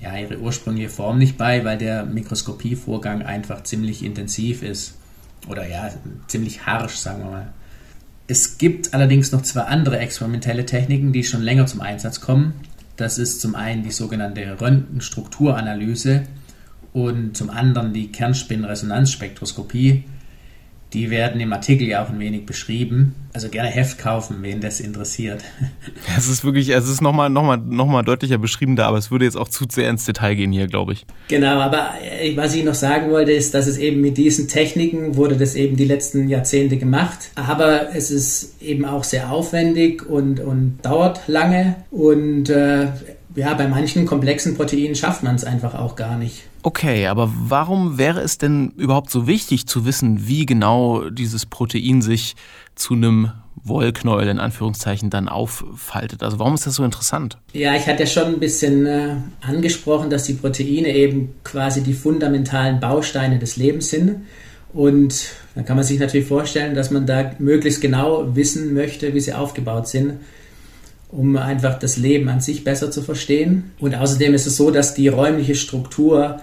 ja, 0.03 0.17
ihre 0.17 0.39
ursprüngliche 0.39 0.89
Form 0.89 1.19
nicht 1.19 1.39
bei, 1.39 1.65
weil 1.65 1.79
der 1.79 2.05
Mikroskopievorgang 2.05 3.23
einfach 3.23 3.63
ziemlich 3.63 4.05
intensiv 4.05 4.63
ist. 4.63 4.97
Oder 5.49 5.69
ja, 5.69 5.91
ziemlich 6.27 6.67
harsch, 6.67 6.97
sagen 6.97 7.25
wir 7.25 7.31
mal. 7.31 7.47
Es 8.29 8.59
gibt 8.59 8.93
allerdings 8.93 9.31
noch 9.31 9.43
zwei 9.43 9.63
andere 9.63 9.99
experimentelle 9.99 10.67
Techniken, 10.67 11.13
die 11.13 11.23
schon 11.23 11.43
länger 11.43 11.67
zum 11.67 11.81
Einsatz 11.81 12.21
kommen. 12.21 12.55
Das 12.97 13.19
ist 13.19 13.41
zum 13.41 13.55
einen 13.55 13.85
die 13.85 13.93
sogenannte 13.93 14.61
Röntgenstrukturanalyse 14.61 16.23
und 16.93 17.37
zum 17.37 17.51
anderen 17.51 17.93
die 17.93 18.11
Kernspinresonanzspektroskopie. 18.11 20.05
Die 20.97 21.11
werden 21.11 21.43
im 21.43 21.53
Artikel 21.53 21.87
ja 21.87 22.03
auch 22.03 22.09
ein 22.09 22.19
wenig 22.19 22.47
beschrieben. 22.47 23.15
Also 23.35 23.51
gerne 23.51 23.69
Heft 23.69 23.99
kaufen, 23.99 24.39
wen 24.41 24.63
das 24.63 24.81
interessiert. 24.81 25.45
Es 26.17 26.27
ist 26.27 26.43
wirklich, 26.43 26.71
es 26.71 26.89
ist 26.89 27.03
nochmal 27.03 27.29
noch 27.29 27.43
mal, 27.43 27.59
noch 27.59 27.87
mal 27.87 28.03
deutlicher 28.03 28.39
beschrieben 28.39 28.77
da, 28.77 28.87
aber 28.87 28.97
es 28.97 29.11
würde 29.11 29.27
jetzt 29.27 29.37
auch 29.37 29.49
zu 29.49 29.67
sehr 29.71 29.91
ins 29.91 30.07
Detail 30.07 30.35
gehen 30.35 30.53
hier, 30.53 30.69
glaube 30.69 30.95
ich. 30.95 31.05
Genau, 31.29 31.59
aber 31.61 31.91
äh, 32.03 32.35
was 32.35 32.55
ich 32.55 32.65
noch 32.65 32.75
sagen 32.75 33.11
wollte, 33.11 33.33
ist, 33.33 33.53
dass 33.53 33.67
es 33.67 33.77
eben 33.77 34.01
mit 34.01 34.17
diesen 34.17 34.49
Techniken 34.49 35.17
wurde 35.17 35.37
das 35.37 35.55
eben 35.55 35.77
die 35.77 35.85
letzten 35.85 36.29
Jahrzehnte 36.29 36.79
gemacht. 36.79 37.31
Aber 37.35 37.95
es 37.95 38.11
ist 38.11 38.63
eben 38.63 38.87
auch 38.87 39.05
sehr 39.05 39.31
aufwendig 39.31 40.09
und, 40.09 40.41
und 40.41 40.79
dauert 40.81 41.21
lange. 41.27 41.77
Und 41.91 42.49
äh, 42.49 42.87
ja, 43.35 43.53
bei 43.53 43.69
manchen 43.69 44.07
komplexen 44.07 44.57
Proteinen 44.57 44.95
schafft 44.95 45.23
man 45.23 45.35
es 45.35 45.45
einfach 45.45 45.75
auch 45.75 45.95
gar 45.95 46.17
nicht. 46.17 46.45
Okay, 46.67 47.07
aber 47.07 47.33
warum 47.33 47.97
wäre 47.97 48.21
es 48.23 48.39
denn 48.39 48.73
überhaupt 48.77 49.09
so 49.09 49.29
wichtig 49.29 49.69
zu 49.69 49.87
wissen, 49.87 50.27
wie 50.27 50.47
genau 50.47 51.11
dieses 51.11 51.47
Protein 51.47 52.03
sich 52.03 52.35
zu 52.75 52.95
einem 52.95 53.31
Wollknäuel 53.63 54.27
in 54.27 54.41
Anführungszeichen 54.41 55.09
dann 55.09 55.29
auffaltet? 55.29 56.25
Also 56.25 56.41
warum 56.41 56.55
ist 56.55 56.67
das 56.67 56.75
so 56.75 56.83
interessant? 56.83 57.39
Ja, 57.53 57.77
ich 57.77 57.87
hatte 57.87 58.03
ja 58.03 58.09
schon 58.09 58.25
ein 58.25 58.41
bisschen 58.41 58.85
äh, 58.85 59.15
angesprochen, 59.43 60.11
dass 60.11 60.25
die 60.25 60.33
Proteine 60.33 60.93
eben 60.93 61.37
quasi 61.45 61.85
die 61.85 61.93
fundamentalen 61.93 62.81
Bausteine 62.81 63.39
des 63.39 63.57
Lebens 63.57 63.91
sind. 63.91 64.23
Und 64.73 65.35
da 65.55 65.63
kann 65.63 65.77
man 65.77 65.85
sich 65.85 66.01
natürlich 66.01 66.27
vorstellen, 66.27 66.75
dass 66.75 66.91
man 66.91 67.07
da 67.07 67.31
möglichst 67.39 67.81
genau 67.81 68.35
wissen 68.35 68.75
möchte, 68.75 69.15
wie 69.15 69.21
sie 69.21 69.35
aufgebaut 69.35 69.87
sind, 69.87 70.15
um 71.13 71.37
einfach 71.37 71.79
das 71.79 71.97
Leben 71.97 72.29
an 72.29 72.41
sich 72.41 72.65
besser 72.65 72.91
zu 72.91 73.03
verstehen. 73.03 73.71
Und 73.79 73.95
außerdem 73.95 74.35
ist 74.35 74.49
es 74.49 74.57
so, 74.57 74.73
dass 74.73 74.95
die 74.95 75.07
räumliche 75.07 75.55
Struktur 75.55 76.41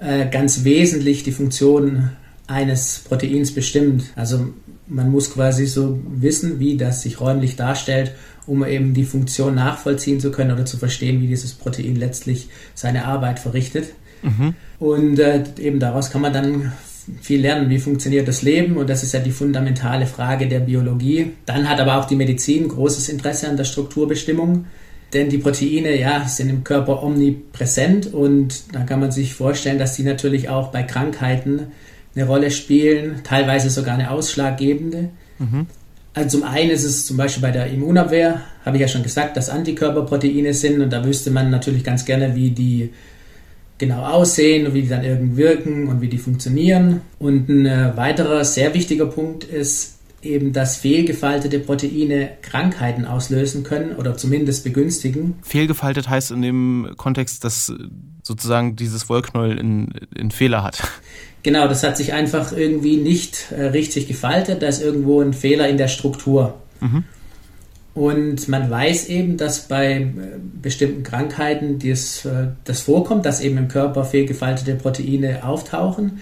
äh, 0.00 0.28
ganz 0.28 0.64
wesentlich 0.64 1.22
die 1.22 1.32
Funktion 1.32 2.10
eines 2.46 3.02
Proteins 3.08 3.52
bestimmt. 3.52 4.04
Also 4.14 4.48
man 4.86 5.10
muss 5.10 5.32
quasi 5.32 5.66
so 5.66 6.00
wissen, 6.08 6.60
wie 6.60 6.76
das 6.76 7.02
sich 7.02 7.20
räumlich 7.20 7.56
darstellt, 7.56 8.12
um 8.46 8.64
eben 8.64 8.94
die 8.94 9.04
Funktion 9.04 9.54
nachvollziehen 9.54 10.20
zu 10.20 10.30
können 10.30 10.52
oder 10.52 10.64
zu 10.64 10.76
verstehen, 10.76 11.20
wie 11.20 11.26
dieses 11.26 11.54
Protein 11.54 11.96
letztlich 11.96 12.48
seine 12.74 13.06
Arbeit 13.06 13.38
verrichtet. 13.38 13.90
Mhm. 14.22 14.54
Und 14.78 15.18
äh, 15.18 15.44
eben 15.58 15.80
daraus 15.80 16.10
kann 16.10 16.20
man 16.20 16.32
dann 16.32 16.72
viel 17.20 17.40
lernen, 17.40 17.70
wie 17.70 17.78
funktioniert 17.78 18.26
das 18.26 18.42
Leben 18.42 18.76
und 18.76 18.90
das 18.90 19.02
ist 19.02 19.12
ja 19.14 19.20
die 19.20 19.30
fundamentale 19.30 20.06
Frage 20.06 20.48
der 20.48 20.60
Biologie. 20.60 21.32
Dann 21.46 21.68
hat 21.68 21.80
aber 21.80 21.98
auch 21.98 22.06
die 22.06 22.16
Medizin 22.16 22.68
großes 22.68 23.08
Interesse 23.08 23.48
an 23.48 23.56
der 23.56 23.64
Strukturbestimmung. 23.64 24.66
Denn 25.12 25.28
die 25.28 25.38
Proteine 25.38 25.98
ja, 25.98 26.26
sind 26.26 26.50
im 26.50 26.64
Körper 26.64 27.02
omnipräsent 27.02 28.12
und 28.12 28.74
da 28.74 28.82
kann 28.82 29.00
man 29.00 29.12
sich 29.12 29.34
vorstellen, 29.34 29.78
dass 29.78 29.94
die 29.94 30.02
natürlich 30.02 30.48
auch 30.48 30.72
bei 30.72 30.82
Krankheiten 30.82 31.68
eine 32.14 32.26
Rolle 32.26 32.50
spielen, 32.50 33.20
teilweise 33.22 33.70
sogar 33.70 33.94
eine 33.94 34.10
ausschlaggebende. 34.10 35.10
Mhm. 35.38 35.66
Also 36.14 36.38
zum 36.38 36.48
einen 36.48 36.70
ist 36.70 36.82
es 36.82 37.06
zum 37.06 37.18
Beispiel 37.18 37.42
bei 37.42 37.50
der 37.50 37.66
Immunabwehr, 37.66 38.40
habe 38.64 38.78
ich 38.78 38.80
ja 38.80 38.88
schon 38.88 39.02
gesagt, 39.02 39.36
dass 39.36 39.50
Antikörperproteine 39.50 40.54
sind 40.54 40.80
und 40.80 40.90
da 40.90 41.04
wüsste 41.04 41.30
man 41.30 41.50
natürlich 41.50 41.84
ganz 41.84 42.04
gerne, 42.04 42.34
wie 42.34 42.50
die 42.50 42.90
genau 43.78 44.02
aussehen 44.02 44.66
und 44.66 44.74
wie 44.74 44.82
die 44.82 44.88
dann 44.88 45.04
irgendwie 45.04 45.36
wirken 45.36 45.88
und 45.88 46.00
wie 46.00 46.08
die 46.08 46.18
funktionieren. 46.18 47.02
Und 47.18 47.48
ein 47.48 47.66
äh, 47.66 47.96
weiterer 47.96 48.44
sehr 48.44 48.72
wichtiger 48.72 49.06
Punkt 49.06 49.44
ist 49.44 49.95
eben, 50.26 50.52
dass 50.52 50.76
fehlgefaltete 50.76 51.58
Proteine 51.58 52.30
Krankheiten 52.42 53.04
auslösen 53.04 53.62
können 53.62 53.96
oder 53.96 54.16
zumindest 54.16 54.64
begünstigen. 54.64 55.36
Fehlgefaltet 55.42 56.08
heißt 56.08 56.30
in 56.30 56.42
dem 56.42 56.90
Kontext, 56.96 57.44
dass 57.44 57.72
sozusagen 58.22 58.76
dieses 58.76 59.08
Wollknäuel 59.08 59.58
einen 59.58 60.30
Fehler 60.30 60.62
hat. 60.62 60.82
Genau, 61.42 61.68
das 61.68 61.84
hat 61.84 61.96
sich 61.96 62.12
einfach 62.12 62.50
irgendwie 62.50 62.96
nicht 62.96 63.52
äh, 63.52 63.66
richtig 63.66 64.08
gefaltet. 64.08 64.62
Da 64.62 64.66
ist 64.66 64.82
irgendwo 64.82 65.20
ein 65.20 65.32
Fehler 65.32 65.68
in 65.68 65.78
der 65.78 65.86
Struktur. 65.86 66.54
Mhm. 66.80 67.04
Und 67.94 68.48
man 68.48 68.68
weiß 68.68 69.08
eben, 69.08 69.36
dass 69.36 69.68
bei 69.68 69.92
äh, 69.92 70.10
bestimmten 70.60 71.02
Krankheiten 71.02 71.78
dies, 71.78 72.24
äh, 72.24 72.48
das 72.64 72.80
vorkommt, 72.80 73.24
dass 73.24 73.40
eben 73.40 73.56
im 73.58 73.68
Körper 73.68 74.04
fehlgefaltete 74.04 74.74
Proteine 74.74 75.44
auftauchen. 75.44 76.20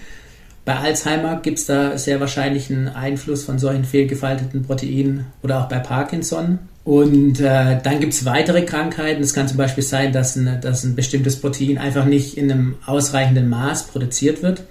Bei 0.65 0.77
Alzheimer 0.77 1.39
gibt 1.41 1.59
es 1.59 1.67
da 1.67 1.95
sehr 1.97 2.19
wahrscheinlich 2.19 2.71
einen 2.71 2.87
Einfluss 2.87 3.43
von 3.43 3.59
solchen 3.59 3.85
fehlgefalteten 3.85 4.63
Proteinen 4.63 5.27
oder 5.43 5.61
auch 5.61 5.69
bei 5.69 5.77
Parkinson. 5.77 6.57
Und 6.83 7.39
äh, 7.39 7.79
dann 7.81 7.99
gibt 7.99 8.13
es 8.13 8.25
weitere 8.25 8.63
Krankheiten. 8.63 9.21
Es 9.21 9.33
kann 9.33 9.47
zum 9.47 9.57
Beispiel 9.57 9.83
sein, 9.83 10.11
dass 10.11 10.35
ein, 10.35 10.59
dass 10.61 10.83
ein 10.83 10.95
bestimmtes 10.95 11.39
Protein 11.39 11.77
einfach 11.77 12.05
nicht 12.05 12.35
in 12.37 12.51
einem 12.51 12.75
ausreichenden 12.85 13.47
Maß 13.47 13.87
produziert 13.87 14.41
wird. 14.41 14.63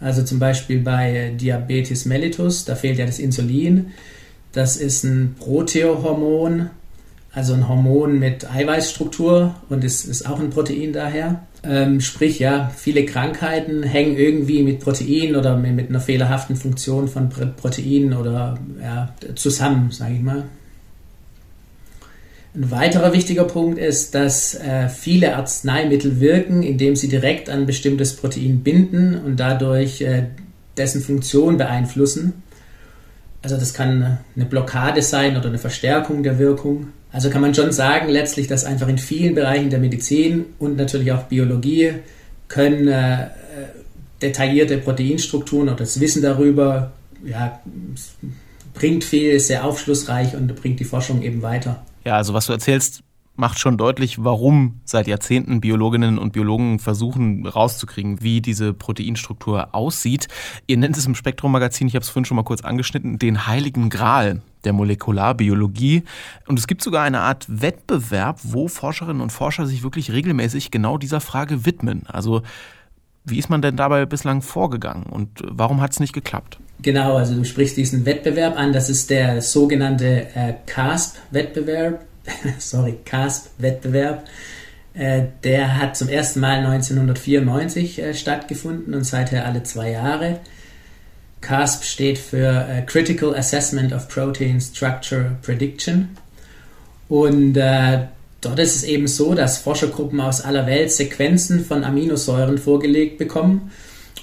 Also 0.00 0.22
zum 0.22 0.38
Beispiel 0.38 0.80
bei 0.80 1.32
Diabetes 1.36 2.06
mellitus, 2.06 2.64
da 2.64 2.74
fehlt 2.74 2.98
ja 2.98 3.06
das 3.06 3.18
Insulin. 3.18 3.92
Das 4.52 4.76
ist 4.76 5.04
ein 5.04 5.36
Proteohormon, 5.38 6.70
also 7.32 7.54
ein 7.54 7.68
Hormon 7.68 8.18
mit 8.18 8.50
Eiweißstruktur 8.50 9.54
und 9.68 9.84
ist, 9.84 10.06
ist 10.06 10.28
auch 10.28 10.40
ein 10.40 10.50
Protein 10.50 10.92
daher. 10.92 11.42
Ähm, 11.62 12.00
sprich, 12.00 12.38
ja, 12.38 12.70
viele 12.74 13.04
Krankheiten 13.04 13.82
hängen 13.82 14.16
irgendwie 14.16 14.62
mit 14.62 14.80
Proteinen 14.80 15.36
oder 15.36 15.56
mit 15.56 15.90
einer 15.90 16.00
fehlerhaften 16.00 16.56
Funktion 16.56 17.08
von 17.08 17.28
Proteinen 17.28 18.14
oder 18.14 18.58
ja, 18.82 19.14
zusammen, 19.34 19.90
sage 19.90 20.14
ich 20.14 20.22
mal. 20.22 20.44
Ein 22.54 22.70
weiterer 22.70 23.12
wichtiger 23.12 23.44
Punkt 23.44 23.78
ist, 23.78 24.14
dass 24.14 24.54
äh, 24.54 24.88
viele 24.88 25.36
Arzneimittel 25.36 26.18
wirken, 26.18 26.62
indem 26.62 26.96
sie 26.96 27.08
direkt 27.08 27.48
an 27.48 27.66
bestimmtes 27.66 28.16
Protein 28.16 28.60
binden 28.64 29.14
und 29.14 29.38
dadurch 29.38 30.00
äh, 30.00 30.24
dessen 30.76 31.00
Funktion 31.00 31.58
beeinflussen. 31.58 32.42
Also 33.42 33.56
das 33.56 33.72
kann 33.72 34.18
eine 34.36 34.44
Blockade 34.44 35.02
sein 35.02 35.36
oder 35.36 35.48
eine 35.48 35.58
Verstärkung 35.58 36.22
der 36.22 36.38
Wirkung. 36.38 36.88
Also 37.12 37.30
kann 37.30 37.40
man 37.40 37.54
schon 37.54 37.72
sagen, 37.72 38.08
letztlich, 38.08 38.46
dass 38.46 38.64
einfach 38.64 38.88
in 38.88 38.98
vielen 38.98 39.34
Bereichen 39.34 39.70
der 39.70 39.78
Medizin 39.78 40.46
und 40.58 40.76
natürlich 40.76 41.10
auch 41.12 41.24
Biologie 41.24 41.94
können 42.48 42.88
äh, 42.88 43.28
detaillierte 44.22 44.78
Proteinstrukturen 44.78 45.68
oder 45.68 45.78
das 45.78 45.98
Wissen 46.00 46.22
darüber 46.22 46.92
ja, 47.24 47.60
bringt 48.74 49.04
viel, 49.04 49.30
ist 49.30 49.48
sehr 49.48 49.64
aufschlussreich 49.64 50.36
und 50.36 50.54
bringt 50.56 50.80
die 50.80 50.84
Forschung 50.84 51.22
eben 51.22 51.42
weiter. 51.42 51.84
Ja, 52.04 52.16
also 52.16 52.34
was 52.34 52.46
du 52.46 52.52
erzählst, 52.52 53.02
macht 53.40 53.58
schon 53.58 53.76
deutlich, 53.76 54.22
warum 54.22 54.80
seit 54.84 55.08
Jahrzehnten 55.08 55.60
Biologinnen 55.60 56.18
und 56.18 56.32
Biologen 56.32 56.78
versuchen 56.78 57.46
rauszukriegen, 57.46 58.22
wie 58.22 58.40
diese 58.40 58.72
Proteinstruktur 58.72 59.74
aussieht. 59.74 60.28
Ihr 60.66 60.76
nennt 60.76 60.96
es 60.96 61.06
im 61.06 61.14
Spektrum-Magazin, 61.14 61.88
ich 61.88 61.94
habe 61.94 62.04
es 62.04 62.10
vorhin 62.10 62.26
schon 62.26 62.36
mal 62.36 62.44
kurz 62.44 62.60
angeschnitten, 62.60 63.18
den 63.18 63.46
heiligen 63.46 63.88
Gral 63.88 64.42
der 64.64 64.74
Molekularbiologie. 64.74 66.04
Und 66.46 66.58
es 66.58 66.66
gibt 66.66 66.82
sogar 66.82 67.02
eine 67.02 67.20
Art 67.20 67.46
Wettbewerb, 67.48 68.38
wo 68.42 68.68
Forscherinnen 68.68 69.22
und 69.22 69.32
Forscher 69.32 69.66
sich 69.66 69.82
wirklich 69.82 70.12
regelmäßig 70.12 70.70
genau 70.70 70.98
dieser 70.98 71.20
Frage 71.20 71.64
widmen. 71.64 72.04
Also 72.06 72.42
wie 73.24 73.38
ist 73.38 73.48
man 73.48 73.62
denn 73.62 73.76
dabei 73.76 74.04
bislang 74.06 74.42
vorgegangen 74.42 75.04
und 75.04 75.42
warum 75.44 75.80
hat 75.80 75.92
es 75.92 76.00
nicht 76.00 76.12
geklappt? 76.12 76.58
Genau, 76.82 77.16
also 77.16 77.34
du 77.34 77.44
sprichst 77.44 77.76
diesen 77.76 78.06
Wettbewerb 78.06 78.56
an, 78.56 78.72
das 78.72 78.88
ist 78.88 79.10
der 79.10 79.42
sogenannte 79.42 80.26
äh, 80.34 80.54
CASP-Wettbewerb, 80.66 82.04
sorry, 82.58 82.98
CASP-Wettbewerb. 83.04 84.24
Äh, 84.94 85.26
der 85.44 85.78
hat 85.78 85.96
zum 85.96 86.08
ersten 86.08 86.40
Mal 86.40 86.58
1994 86.58 87.98
äh, 88.00 88.14
stattgefunden 88.14 88.94
und 88.94 89.04
seither 89.04 89.46
alle 89.46 89.62
zwei 89.62 89.92
Jahre. 89.92 90.40
CASP 91.40 91.84
steht 91.84 92.18
für 92.18 92.66
äh, 92.68 92.82
Critical 92.82 93.34
Assessment 93.34 93.92
of 93.92 94.08
Protein 94.08 94.60
Structure 94.60 95.36
Prediction. 95.42 96.10
Und 97.08 97.54
dort 97.54 98.58
ist 98.60 98.76
es 98.76 98.84
eben 98.84 99.08
so, 99.08 99.34
dass 99.34 99.58
Forschergruppen 99.58 100.20
aus 100.20 100.42
aller 100.42 100.66
Welt 100.66 100.92
Sequenzen 100.92 101.64
von 101.64 101.82
Aminosäuren 101.82 102.56
vorgelegt 102.56 103.18
bekommen 103.18 103.72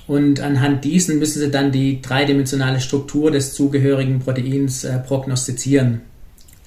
und 0.07 0.39
anhand 0.39 0.85
diesen 0.85 1.19
müssen 1.19 1.39
sie 1.39 1.51
dann 1.51 1.73
die 1.73 2.01
dreidimensionale 2.01 2.79
Struktur 2.79 3.29
des 3.29 3.53
zugehörigen 3.53 4.19
Proteins 4.19 4.87
prognostizieren. 5.05 6.03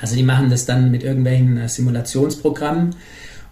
Also 0.00 0.16
die 0.16 0.22
machen 0.22 0.50
das 0.50 0.66
dann 0.66 0.90
mit 0.90 1.02
irgendwelchen 1.02 1.56
äh, 1.56 1.68
Simulationsprogrammen 1.68 2.94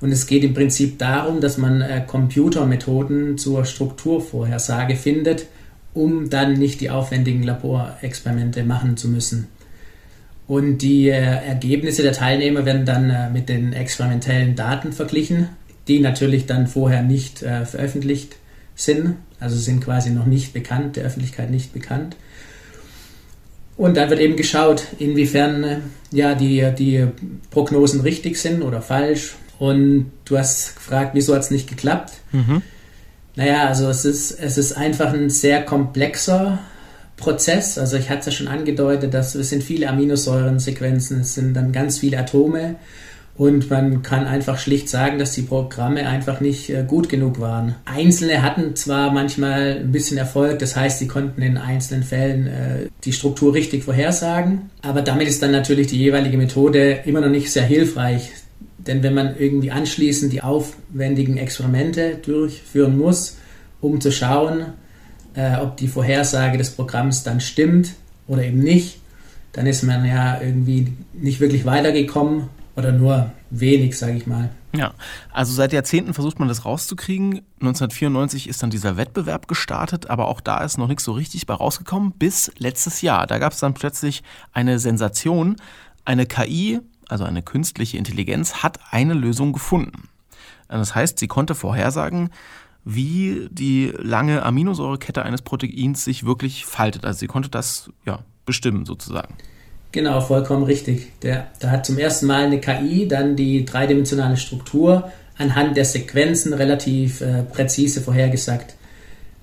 und 0.01 0.13
es 0.13 0.27
geht 0.27 0.45
im 0.45 0.55
Prinzip 0.55 0.99
darum, 0.99 1.41
dass 1.41 1.59
man 1.59 1.81
äh, 1.81 2.03
Computermethoden 2.07 3.37
zur 3.37 3.65
Strukturvorhersage 3.65 4.97
findet, 4.97 5.47
um 5.95 6.31
dann 6.31 6.55
nicht 6.55 6.81
die 6.81 6.91
aufwendigen 6.91 7.43
Laborexperimente 7.43 8.63
machen 8.65 8.97
zu 8.97 9.09
müssen. 9.09 9.49
Und 10.47 10.79
die 10.79 11.09
äh, 11.09 11.13
Ergebnisse 11.15 12.03
der 12.03 12.13
Teilnehmer 12.13 12.65
werden 12.65 12.87
dann 12.87 13.33
mit 13.33 13.49
den 13.49 13.73
experimentellen 13.73 14.55
Daten 14.55 14.93
verglichen, 14.93 15.51
die 15.89 16.01
natürlich 16.01 16.47
dann 16.47 16.67
vorher 16.67 17.03
nicht 17.03 17.39
veröffentlicht 17.39 18.37
sind, 18.75 19.17
also 19.41 19.57
sind 19.57 19.83
quasi 19.83 20.11
noch 20.11 20.27
nicht 20.27 20.53
bekannt, 20.53 20.97
der 20.97 21.05
Öffentlichkeit 21.05 21.51
nicht 21.51 21.73
bekannt. 21.73 22.15
Und 23.79 23.97
dann 23.97 24.11
wird 24.11 24.21
eben 24.21 24.37
geschaut, 24.37 24.83
inwiefern 24.99 25.65
äh, 25.65 25.79
ja, 26.11 26.35
die, 26.35 26.67
die 26.77 27.07
Prognosen 27.51 28.01
richtig 28.01 28.37
sind 28.37 28.63
oder 28.63 28.83
falsch. 28.83 29.37
Und 29.59 30.13
du 30.25 30.37
hast 30.37 30.75
gefragt, 30.77 31.13
wieso 31.15 31.35
hat 31.35 31.43
es 31.43 31.51
nicht 31.51 31.69
geklappt? 31.69 32.13
Mhm. 32.33 32.61
Naja, 33.37 33.69
also 33.69 33.89
es 33.89 34.05
ist, 34.05 34.33
es 34.33 34.59
ist 34.59 34.73
einfach 34.73 35.13
ein 35.13 35.31
sehr 35.31 35.63
komplexer 35.63 36.59
Prozess. 37.17 37.79
Also 37.79 37.97
ich 37.97 38.11
hatte 38.11 38.21
es 38.21 38.27
ja 38.27 38.33
schon 38.33 38.49
angedeutet, 38.49 39.15
dass 39.15 39.37
es 39.37 39.51
sind 39.51 39.63
viele 39.63 39.89
Aminosäurensequenzen, 39.89 41.21
es 41.21 41.37
sind 41.37 41.55
dann 41.55 41.71
ganz 41.71 41.99
viele 41.99 42.19
Atome 42.19 42.77
und 43.39 43.71
man 43.71 44.03
kann 44.03 44.27
einfach 44.27 44.59
schlicht 44.59 44.89
sagen, 44.89 45.21
dass 45.21 45.33
die 45.33 45.43
Programme 45.43 46.09
einfach 46.09 46.41
nicht 46.41 46.71
äh, 46.71 46.85
gut 46.85 47.09
genug 47.09 47.39
waren. 47.39 47.77
Einzelne 47.85 48.43
hatten 48.43 48.75
zwar 48.75 49.13
manchmal 49.13 49.79
ein 49.79 49.93
bisschen 49.93 50.19
Erfolg, 50.19 50.59
das 50.59 50.75
heißt, 50.75 50.99
sie 50.99 51.07
konnten 51.07 51.41
in 51.41 51.57
einzelnen 51.57 52.03
Fällen 52.03 52.49
äh, 52.49 52.89
die 53.05 53.13
Struktur 53.13 53.55
richtig 53.55 53.85
vorhersagen, 53.85 54.71
aber 54.83 55.03
damit 55.03 55.29
ist 55.29 55.41
dann 55.41 55.53
natürlich 55.53 55.87
die 55.87 55.99
jeweilige 55.99 56.37
Methode 56.37 57.01
immer 57.05 57.21
noch 57.21 57.31
nicht 57.31 57.53
sehr 57.53 57.63
hilfreich. 57.63 58.33
Denn 58.79 59.05
wenn 59.05 59.15
man 59.15 59.37
irgendwie 59.39 59.71
anschließend 59.71 60.33
die 60.33 60.43
aufwendigen 60.43 61.37
Experimente 61.37 62.17
durchführen 62.17 62.99
muss, 62.99 63.37
um 63.81 64.01
zu 64.01 64.11
schauen, 64.11 64.73
äh, 65.35 65.59
ob 65.59 65.77
die 65.77 65.89
Vorhersage 65.89 66.59
des 66.59 66.71
Programms 66.71 67.23
dann 67.23 67.41
stimmt 67.41 67.93
oder 68.27 68.43
eben 68.43 68.59
nicht, 68.59 68.99
dann 69.53 69.69
ist 69.69 69.85
man 69.85 70.05
ja 70.05 70.41
irgendwie 70.41 70.89
nicht 71.13 71.39
wirklich 71.39 71.65
weitergekommen 71.65 72.49
oder 72.79 72.93
nur 72.93 73.33
wenig, 73.51 73.99
sage 73.99 74.17
ich 74.17 74.27
mal. 74.27 74.51
Ja, 74.73 74.95
also 75.33 75.53
seit 75.53 75.73
Jahrzehnten 75.73 76.15
versucht 76.15 76.39
man 76.39 76.47
das 76.47 76.65
rauszukriegen. 76.65 77.41
1994 77.61 78.49
ist 78.49 78.63
dann 78.63 78.71
dieser 78.71 78.97
Wettbewerb 78.97 79.49
gestartet, 79.49 80.09
aber 80.09 80.29
auch 80.29 80.41
da 80.41 80.63
ist 80.63 80.79
noch 80.79 80.87
nichts 80.87 81.03
so 81.03 81.13
richtig 81.13 81.47
bei 81.47 81.55
rausgekommen, 81.55 82.13
bis 82.13 82.53
letztes 82.59 83.03
Jahr. 83.03 83.27
Da 83.27 83.39
gab 83.39 83.53
es 83.53 83.59
dann 83.59 83.75
plötzlich 83.75 84.23
eine 84.53 84.79
Sensation. 84.79 85.57
Eine 86.05 86.27
KI, 86.27 86.81
also 87.09 87.25
eine 87.25 87.43
künstliche 87.43 87.99
Intelligenz, 87.99 88.63
hat 88.63 88.79
eine 88.91 89.15
Lösung 89.15 89.53
gefunden. 89.53 90.09
Das 90.69 90.95
heißt, 90.95 91.19
sie 91.19 91.27
konnte 91.27 91.55
vorhersagen, 91.57 92.31
wie 92.85 93.49
die 93.51 93.93
lange 93.99 94.45
Aminosäurekette 94.45 95.23
eines 95.23 95.43
Proteins 95.43 96.05
sich 96.05 96.25
wirklich 96.25 96.65
faltet. 96.65 97.05
Also 97.05 97.19
sie 97.19 97.27
konnte 97.27 97.49
das 97.49 97.91
ja 98.07 98.21
bestimmen 98.47 98.87
sozusagen. 98.87 99.35
Genau, 99.93 100.21
vollkommen 100.21 100.65
richtig. 100.65 101.13
Der, 101.23 101.47
da 101.61 101.71
hat 101.71 101.87
zum 101.87 101.99
ersten 101.99 102.27
Mal 102.27 102.45
eine 102.45 102.61
KI 102.61 103.09
dann 103.09 103.37
die 103.37 103.65
dreidimensionale 103.65 104.37
Struktur 104.37 105.11
anhand 105.39 105.77
der 105.77 105.85
Sequenzen 105.85 106.53
relativ 106.53 107.21
äh, 107.21 107.43
präzise 107.43 108.01
vorhergesagt. 108.01 108.75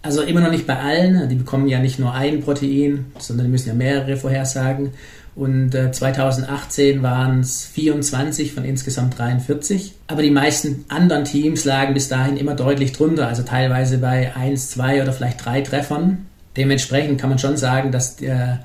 Also 0.02 0.22
immer 0.22 0.42
noch 0.42 0.52
nicht 0.52 0.68
bei 0.68 0.78
allen, 0.78 1.30
die 1.30 1.36
bekommen 1.36 1.68
ja 1.68 1.80
nicht 1.80 1.98
nur 1.98 2.14
ein 2.14 2.42
Protein, 2.42 3.08
sondern 3.18 3.48
die 3.48 3.52
müssen 3.52 3.70
ja 3.70 3.74
mehrere 3.74 4.18
vorhersagen. 4.18 4.92
Und 5.36 5.74
äh, 5.74 5.92
2018 5.92 7.02
waren 7.02 7.40
es 7.40 7.66
24 7.66 8.54
von 8.54 8.64
insgesamt 8.64 9.18
43. 9.18 9.96
Aber 10.08 10.22
die 10.22 10.30
meisten 10.30 10.86
anderen 10.90 11.26
Teams 11.26 11.66
lagen 11.66 11.96
bis 11.96 12.08
dahin 12.08 12.38
immer 12.38 12.54
deutlich 12.54 12.92
drunter, 12.92 13.28
also 13.28 13.42
teilweise 13.42 13.98
bei 13.98 14.34
1, 14.36 14.70
2 14.70 15.02
oder 15.02 15.12
vielleicht 15.12 15.44
3 15.44 15.62
Treffern. 15.62 16.28
Dementsprechend 16.56 17.20
kann 17.20 17.32
man 17.32 17.40
schon 17.40 17.58
sagen, 17.58 17.92
dass 17.92 18.16
der 18.16 18.64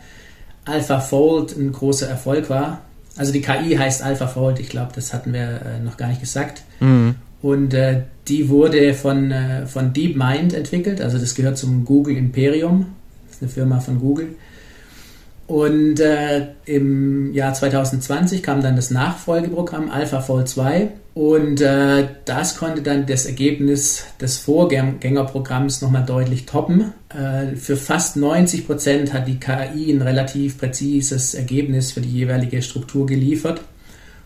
AlphaFold 0.71 1.57
ein 1.57 1.73
großer 1.73 2.09
Erfolg 2.09 2.49
war. 2.51 2.81
Also 3.17 3.33
die 3.33 3.43
KI 3.43 3.77
heißt 3.77 4.03
AlphaFold, 4.03 4.61
ich 4.61 4.69
glaube, 4.69 4.93
das 4.95 5.13
hatten 5.13 5.33
wir 5.33 5.41
äh, 5.41 5.85
noch 5.85 5.97
gar 5.97 6.09
nicht 6.09 6.21
gesagt. 6.21 6.63
Mhm. 6.81 7.17
Und 7.43 7.75
äh, 7.75 8.03
die 8.29 8.49
wurde 8.49 8.95
von, 8.95 9.31
äh, 9.31 9.67
von 9.67 9.93
DeepMind 9.93 10.55
entwickelt, 10.55 11.01
also 11.01 11.19
das 11.19 11.35
gehört 11.35 11.59
zum 11.59 11.85
Google 11.85 12.17
Imperium, 12.17 12.87
das 13.27 13.37
ist 13.37 13.43
eine 13.43 13.51
Firma 13.51 13.81
von 13.81 13.99
Google. 13.99 14.29
Und 15.47 15.99
äh, 15.99 16.49
im 16.65 17.33
Jahr 17.33 17.53
2020 17.53 18.43
kam 18.43 18.63
dann 18.63 18.77
das 18.77 18.91
Nachfolgeprogramm 18.91 19.91
AlphaFold 19.91 20.49
2 20.49 20.91
und 21.15 21.61
äh, 21.61 22.07
das 22.25 22.57
konnte 22.57 22.83
dann 22.83 23.07
das 23.07 23.27
Ergebnis 23.27 24.05
des 24.21 24.37
Vorgängerprogramms 24.39 25.83
nochmal 25.83 26.05
deutlich 26.05 26.47
toppen. 26.47 26.93
Äh, 27.15 27.57
für 27.57 27.77
fast 27.77 28.17
90 28.17 28.67
Prozent 28.67 29.13
hat 29.13 29.27
die 29.27 29.41
KI 29.41 29.91
ein 29.91 30.03
relativ 30.03 30.59
präzises 30.59 31.35
Ergebnis 31.35 31.93
für 31.93 32.01
die 32.01 32.11
jeweilige 32.11 32.63
Struktur 32.63 33.07
geliefert. 33.07 33.61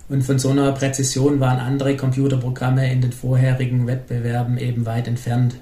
Und 0.07 0.21
von 0.21 0.37
so 0.37 0.49
einer 0.49 0.71
Präzision 0.71 1.39
waren 1.39 1.59
andere 1.59 1.97
Computerprogramme 1.97 2.91
in 2.91 3.01
den 3.01 3.11
vorherigen 3.11 3.87
Wettbewerben 3.87 4.57
eben 4.57 4.85
weit 4.85 5.07
entfernt. 5.07 5.55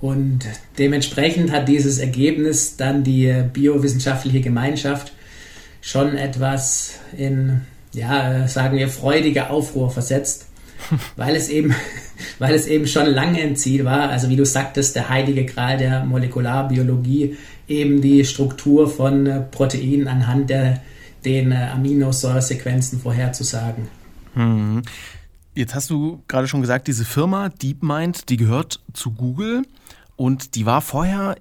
Und 0.00 0.40
dementsprechend 0.78 1.50
hat 1.50 1.68
dieses 1.68 1.98
Ergebnis 1.98 2.76
dann 2.76 3.02
die 3.02 3.44
biowissenschaftliche 3.52 4.40
Gemeinschaft 4.40 5.12
schon 5.82 6.16
etwas 6.16 6.94
in, 7.16 7.62
ja, 7.92 8.46
sagen 8.46 8.78
wir, 8.78 8.88
freudige 8.88 9.50
Aufruhr 9.50 9.90
versetzt, 9.90 10.46
weil 11.16 11.36
es 11.36 11.48
eben, 11.48 11.74
weil 12.38 12.54
es 12.54 12.66
eben 12.66 12.86
schon 12.86 13.06
lange 13.06 13.40
ein 13.40 13.56
Ziel 13.56 13.84
war, 13.84 14.10
also 14.10 14.28
wie 14.28 14.36
du 14.36 14.44
sagtest, 14.44 14.96
der 14.96 15.08
heilige 15.08 15.44
Gral 15.44 15.78
der 15.78 16.04
Molekularbiologie, 16.04 17.36
eben 17.68 18.00
die 18.00 18.24
Struktur 18.24 18.88
von 18.88 19.46
Proteinen 19.50 20.08
anhand 20.08 20.50
der 20.50 20.80
den 21.24 21.52
äh, 21.52 21.68
Aminosäuresequenzen 21.74 23.00
vorherzusagen. 23.00 23.88
Hm. 24.34 24.82
Jetzt 25.54 25.74
hast 25.74 25.90
du 25.90 26.22
gerade 26.28 26.48
schon 26.48 26.60
gesagt, 26.60 26.86
diese 26.86 27.04
Firma 27.04 27.48
DeepMind, 27.48 28.28
die 28.28 28.36
gehört 28.36 28.80
zu 28.92 29.10
Google 29.10 29.62
und 30.16 30.54
die 30.54 30.64
war 30.64 30.80
vorher 30.80 31.36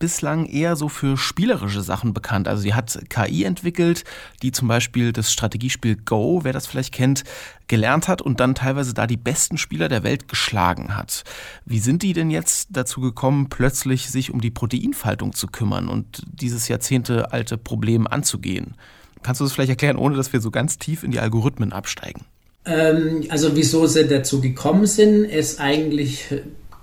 bislang 0.00 0.46
eher 0.46 0.74
so 0.74 0.88
für 0.88 1.16
spielerische 1.16 1.82
Sachen 1.82 2.12
bekannt. 2.12 2.48
Also 2.48 2.62
sie 2.62 2.74
hat 2.74 2.98
KI 3.08 3.44
entwickelt, 3.44 4.02
die 4.42 4.50
zum 4.50 4.66
Beispiel 4.66 5.12
das 5.12 5.32
Strategiespiel 5.32 5.94
Go, 5.94 6.40
wer 6.42 6.52
das 6.52 6.66
vielleicht 6.66 6.92
kennt, 6.92 7.22
gelernt 7.68 8.08
hat 8.08 8.20
und 8.20 8.40
dann 8.40 8.56
teilweise 8.56 8.94
da 8.94 9.06
die 9.06 9.16
besten 9.16 9.58
Spieler 9.58 9.88
der 9.88 10.02
Welt 10.02 10.26
geschlagen 10.26 10.96
hat. 10.96 11.22
Wie 11.64 11.78
sind 11.78 12.02
die 12.02 12.14
denn 12.14 12.30
jetzt 12.30 12.70
dazu 12.72 13.00
gekommen, 13.00 13.48
plötzlich 13.48 14.10
sich 14.10 14.32
um 14.32 14.40
die 14.40 14.50
Proteinfaltung 14.50 15.34
zu 15.34 15.46
kümmern 15.46 15.88
und 15.88 16.22
dieses 16.26 16.66
jahrzehntealte 16.66 17.56
Problem 17.58 18.08
anzugehen? 18.08 18.74
Kannst 19.22 19.40
du 19.40 19.44
das 19.44 19.52
vielleicht 19.52 19.70
erklären, 19.70 19.96
ohne 19.96 20.16
dass 20.16 20.32
wir 20.32 20.40
so 20.40 20.50
ganz 20.50 20.78
tief 20.78 21.04
in 21.04 21.10
die 21.10 21.20
Algorithmen 21.20 21.72
absteigen? 21.72 22.24
Ähm, 22.64 23.26
also 23.28 23.54
wieso 23.54 23.86
sie 23.86 24.08
dazu 24.08 24.40
gekommen 24.40 24.86
sind, 24.86 25.24
ist 25.24 25.60
eigentlich 25.60 26.26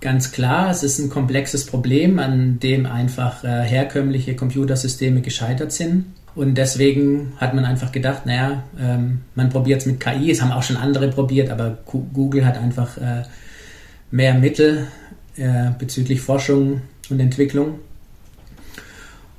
Ganz 0.00 0.30
klar, 0.30 0.70
es 0.70 0.84
ist 0.84 1.00
ein 1.00 1.10
komplexes 1.10 1.66
Problem, 1.66 2.20
an 2.20 2.60
dem 2.60 2.86
einfach 2.86 3.42
äh, 3.42 3.64
herkömmliche 3.64 4.36
Computersysteme 4.36 5.22
gescheitert 5.22 5.72
sind. 5.72 6.06
Und 6.36 6.54
deswegen 6.54 7.32
hat 7.38 7.52
man 7.52 7.64
einfach 7.64 7.90
gedacht, 7.90 8.24
naja, 8.24 8.62
ähm, 8.78 9.22
man 9.34 9.48
probiert 9.48 9.80
es 9.80 9.86
mit 9.86 9.98
KI, 9.98 10.30
es 10.30 10.40
haben 10.40 10.52
auch 10.52 10.62
schon 10.62 10.76
andere 10.76 11.08
probiert, 11.08 11.50
aber 11.50 11.78
Google 11.84 12.46
hat 12.46 12.58
einfach 12.58 12.96
äh, 12.96 13.24
mehr 14.12 14.34
Mittel 14.34 14.86
äh, 15.36 15.70
bezüglich 15.76 16.20
Forschung 16.20 16.82
und 17.10 17.18
Entwicklung. 17.18 17.80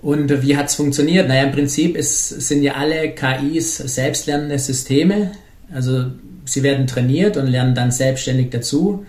Und 0.01 0.43
wie 0.43 0.57
hat 0.57 0.67
es 0.67 0.75
funktioniert? 0.75 1.29
Naja, 1.29 1.43
im 1.43 1.51
Prinzip 1.53 1.95
ist, 1.95 2.27
sind 2.29 2.63
ja 2.63 2.73
alle 2.73 3.11
KIs 3.11 3.77
selbstlernende 3.77 4.59
Systeme. 4.59 5.31
Also 5.73 6.11
sie 6.43 6.63
werden 6.63 6.87
trainiert 6.87 7.37
und 7.37 7.47
lernen 7.47 7.75
dann 7.75 7.91
selbstständig 7.91 8.49
dazu. 8.49 9.05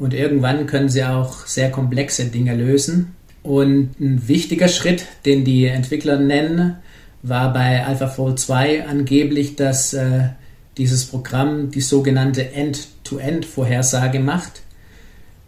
Und 0.00 0.14
irgendwann 0.14 0.66
können 0.66 0.88
sie 0.88 1.04
auch 1.04 1.46
sehr 1.46 1.70
komplexe 1.70 2.24
Dinge 2.24 2.56
lösen. 2.56 3.14
Und 3.42 4.00
ein 4.00 4.26
wichtiger 4.26 4.68
Schritt, 4.68 5.04
den 5.26 5.44
die 5.44 5.66
Entwickler 5.66 6.18
nennen, 6.18 6.76
war 7.22 7.52
bei 7.52 7.84
AlphaFold 7.84 8.38
2 8.38 8.86
angeblich, 8.86 9.56
dass 9.56 9.92
äh, 9.92 10.30
dieses 10.78 11.04
Programm 11.04 11.70
die 11.70 11.82
sogenannte 11.82 12.50
End-to-End-Vorhersage 12.50 14.20
macht. 14.20 14.62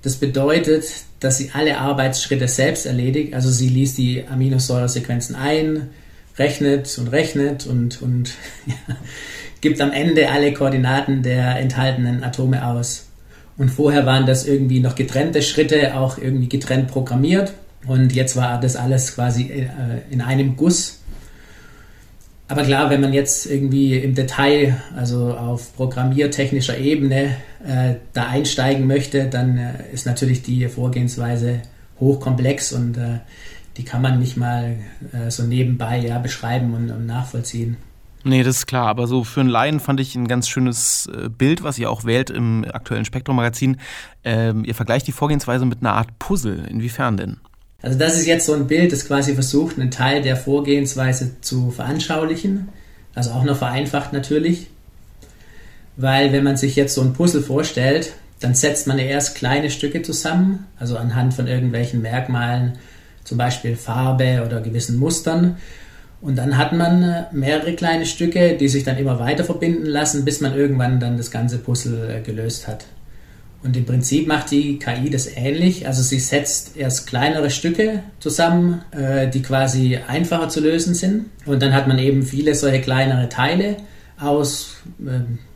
Das 0.02 0.16
bedeutet, 0.16 0.84
dass 1.20 1.38
sie 1.38 1.52
alle 1.54 1.78
Arbeitsschritte 1.78 2.46
selbst 2.46 2.84
erledigt. 2.84 3.32
Also 3.32 3.50
sie 3.50 3.70
liest 3.70 3.96
die 3.96 4.26
Aminosäuresequenzen 4.26 5.34
ein, 5.34 5.88
rechnet 6.36 6.98
und 6.98 7.08
rechnet 7.08 7.66
und, 7.66 8.02
und 8.02 8.34
ja, 8.66 8.74
gibt 9.62 9.80
am 9.80 9.92
Ende 9.92 10.28
alle 10.30 10.52
Koordinaten 10.52 11.22
der 11.22 11.58
enthaltenen 11.58 12.22
Atome 12.22 12.66
aus. 12.66 13.06
Und 13.62 13.68
vorher 13.68 14.06
waren 14.06 14.26
das 14.26 14.44
irgendwie 14.44 14.80
noch 14.80 14.96
getrennte 14.96 15.40
Schritte, 15.40 15.94
auch 15.94 16.18
irgendwie 16.18 16.48
getrennt 16.48 16.88
programmiert. 16.88 17.52
Und 17.86 18.12
jetzt 18.12 18.34
war 18.34 18.58
das 18.58 18.74
alles 18.74 19.14
quasi 19.14 19.52
äh, 19.52 19.68
in 20.10 20.20
einem 20.20 20.56
Guss. 20.56 20.98
Aber 22.48 22.64
klar, 22.64 22.90
wenn 22.90 23.00
man 23.00 23.12
jetzt 23.12 23.46
irgendwie 23.46 23.98
im 23.98 24.16
Detail, 24.16 24.82
also 24.96 25.32
auf 25.34 25.76
programmiertechnischer 25.76 26.76
Ebene, 26.76 27.36
äh, 27.64 27.94
da 28.12 28.26
einsteigen 28.26 28.88
möchte, 28.88 29.26
dann 29.26 29.56
äh, 29.56 29.74
ist 29.92 30.06
natürlich 30.06 30.42
die 30.42 30.66
Vorgehensweise 30.66 31.62
hochkomplex 32.00 32.72
und 32.72 32.96
äh, 32.96 33.20
die 33.76 33.84
kann 33.84 34.02
man 34.02 34.18
nicht 34.18 34.36
mal 34.36 34.74
äh, 35.12 35.30
so 35.30 35.44
nebenbei 35.44 35.98
ja, 35.98 36.18
beschreiben 36.18 36.74
und, 36.74 36.90
und 36.90 37.06
nachvollziehen. 37.06 37.76
Nee, 38.24 38.42
das 38.42 38.58
ist 38.58 38.66
klar, 38.66 38.86
aber 38.86 39.06
so 39.06 39.24
für 39.24 39.40
einen 39.40 39.48
Laien 39.48 39.80
fand 39.80 39.98
ich 39.98 40.14
ein 40.14 40.28
ganz 40.28 40.48
schönes 40.48 41.08
äh, 41.12 41.28
Bild, 41.28 41.64
was 41.64 41.78
ihr 41.78 41.90
auch 41.90 42.04
wählt 42.04 42.30
im 42.30 42.64
aktuellen 42.72 43.04
Spektrum-Magazin. 43.04 43.78
Ähm, 44.22 44.64
ihr 44.64 44.74
vergleicht 44.74 45.06
die 45.08 45.12
Vorgehensweise 45.12 45.64
mit 45.64 45.80
einer 45.80 45.94
Art 45.94 46.18
Puzzle. 46.18 46.64
Inwiefern 46.68 47.16
denn? 47.16 47.38
Also 47.82 47.98
das 47.98 48.16
ist 48.16 48.26
jetzt 48.26 48.46
so 48.46 48.54
ein 48.54 48.68
Bild, 48.68 48.92
das 48.92 49.06
quasi 49.06 49.34
versucht, 49.34 49.78
einen 49.78 49.90
Teil 49.90 50.22
der 50.22 50.36
Vorgehensweise 50.36 51.40
zu 51.40 51.72
veranschaulichen. 51.72 52.68
Also 53.14 53.32
auch 53.32 53.42
noch 53.42 53.56
vereinfacht 53.56 54.12
natürlich. 54.12 54.68
Weil 55.96 56.32
wenn 56.32 56.44
man 56.44 56.56
sich 56.56 56.76
jetzt 56.76 56.94
so 56.94 57.02
ein 57.02 57.12
Puzzle 57.12 57.42
vorstellt, 57.42 58.12
dann 58.40 58.54
setzt 58.54 58.86
man 58.86 58.98
ja 58.98 59.04
erst 59.04 59.34
kleine 59.34 59.70
Stücke 59.70 60.02
zusammen, 60.02 60.66
also 60.78 60.96
anhand 60.96 61.34
von 61.34 61.46
irgendwelchen 61.46 62.02
Merkmalen, 62.02 62.74
zum 63.24 63.38
Beispiel 63.38 63.76
Farbe 63.76 64.42
oder 64.44 64.60
gewissen 64.60 64.98
Mustern. 64.98 65.56
Und 66.22 66.36
dann 66.38 66.56
hat 66.56 66.72
man 66.72 67.02
äh, 67.02 67.24
mehrere 67.32 67.74
kleine 67.74 68.06
Stücke, 68.06 68.56
die 68.56 68.68
sich 68.68 68.84
dann 68.84 68.96
immer 68.96 69.18
weiter 69.18 69.42
verbinden 69.44 69.86
lassen, 69.86 70.24
bis 70.24 70.40
man 70.40 70.54
irgendwann 70.54 71.00
dann 71.00 71.16
das 71.16 71.32
ganze 71.32 71.58
Puzzle 71.58 72.10
äh, 72.10 72.20
gelöst 72.20 72.68
hat. 72.68 72.86
Und 73.64 73.76
im 73.76 73.84
Prinzip 73.84 74.28
macht 74.28 74.52
die 74.52 74.78
KI 74.78 75.10
das 75.10 75.26
ähnlich. 75.36 75.86
Also 75.88 76.02
sie 76.02 76.20
setzt 76.20 76.76
erst 76.76 77.08
kleinere 77.08 77.50
Stücke 77.50 78.04
zusammen, 78.20 78.82
äh, 78.92 79.28
die 79.28 79.42
quasi 79.42 79.98
einfacher 80.06 80.48
zu 80.48 80.60
lösen 80.60 80.94
sind. 80.94 81.24
Und 81.44 81.60
dann 81.60 81.74
hat 81.74 81.88
man 81.88 81.98
eben 81.98 82.22
viele 82.22 82.54
solche 82.54 82.80
kleinere 82.80 83.28
Teile 83.28 83.76
aus 84.18 84.76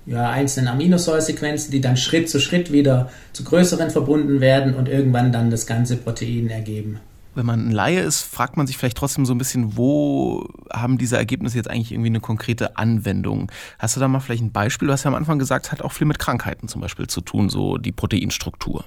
ja, 0.07 0.31
einzelnen 0.31 0.69
Aminosäuresequenzen, 0.69 1.71
die 1.71 1.81
dann 1.81 1.97
Schritt 1.97 2.29
zu 2.29 2.41
Schritt 2.41 2.73
wieder 2.73 3.11
zu 3.33 3.45
größeren 3.45 3.91
verbunden 3.91 4.41
werden 4.41 4.75
und 4.75 4.89
irgendwann 4.89 5.31
dann 5.31 5.51
das 5.51 5.67
ganze 5.67 5.97
Protein 5.97 6.51
ergeben 6.51 6.99
wenn 7.37 7.47
man 7.47 7.69
ein 7.69 7.73
Laie 7.73 8.01
ist, 8.01 8.23
fragt 8.23 8.57
man 8.57 8.67
sich 8.67 8.77
vielleicht 8.77 8.97
trotzdem 8.97 9.27
so 9.27 9.35
ein 9.35 9.39
bisschen, 9.39 9.77
wo 9.77 10.49
haben 10.73 10.99
diese 10.99 11.17
Ergebnisse 11.17 11.57
jetzt 11.57 11.71
eigentlich 11.71 11.93
irgendwie 11.93 12.09
eine 12.09 12.21
konkrete 12.21 12.77
Anwendung? 12.77 13.51
Hast 13.79 13.97
du 13.97 14.01
da 14.01 14.09
mal 14.09 14.21
vielleicht 14.21 14.43
ein 14.43 14.53
Beispiel? 14.53 14.89
Du 14.89 14.93
hast 14.93 15.05
ja 15.05 15.09
am 15.09 15.15
Anfang 15.15 15.39
gesagt, 15.39 15.73
hat 15.73 15.83
auch 15.83 15.93
viel 15.93 16.07
mit 16.07 16.19
Krankheiten 16.19 16.69
zum 16.69 16.81
Beispiel 16.81 17.07
zu 17.07 17.21
tun, 17.21 17.49
so 17.49 17.79
die 17.79 17.93
Proteinstruktur. 17.93 18.85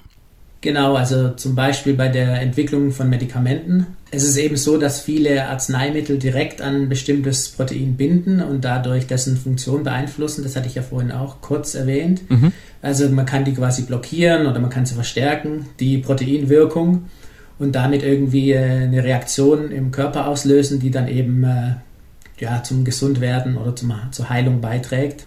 Genau, 0.62 0.94
also 0.94 1.30
zum 1.30 1.54
Beispiel 1.54 1.94
bei 1.94 2.08
der 2.08 2.42
Entwicklung 2.42 2.92
von 2.92 3.08
Medikamenten. 3.08 3.86
Es 4.10 4.24
ist 4.24 4.36
eben 4.36 4.56
so, 4.56 4.76
dass 4.76 5.00
viele 5.00 5.48
Arzneimittel 5.48 6.18
direkt 6.18 6.60
an 6.60 6.82
ein 6.82 6.88
bestimmtes 6.90 7.48
Protein 7.48 7.96
binden 7.96 8.42
und 8.42 8.62
dadurch 8.62 9.06
dessen 9.06 9.38
Funktion 9.38 9.84
beeinflussen. 9.84 10.42
Das 10.42 10.56
hatte 10.56 10.66
ich 10.66 10.74
ja 10.74 10.82
vorhin 10.82 11.12
auch 11.12 11.40
kurz 11.40 11.74
erwähnt. 11.74 12.28
Mhm. 12.30 12.52
Also 12.82 13.08
man 13.08 13.24
kann 13.24 13.44
die 13.44 13.54
quasi 13.54 13.82
blockieren 13.82 14.46
oder 14.46 14.60
man 14.60 14.68
kann 14.68 14.84
sie 14.84 14.94
verstärken, 14.94 15.66
die 15.78 15.98
Proteinwirkung 15.98 17.06
und 17.60 17.72
damit 17.72 18.02
irgendwie 18.02 18.52
äh, 18.52 18.58
eine 18.58 19.04
Reaktion 19.04 19.70
im 19.70 19.92
Körper 19.92 20.26
auslösen, 20.26 20.80
die 20.80 20.90
dann 20.90 21.06
eben 21.06 21.44
äh, 21.44 21.74
ja, 22.38 22.62
zum 22.62 22.84
Gesundwerden 22.84 23.58
oder 23.58 23.76
zum, 23.76 23.92
zur 24.10 24.30
Heilung 24.30 24.62
beiträgt. 24.62 25.26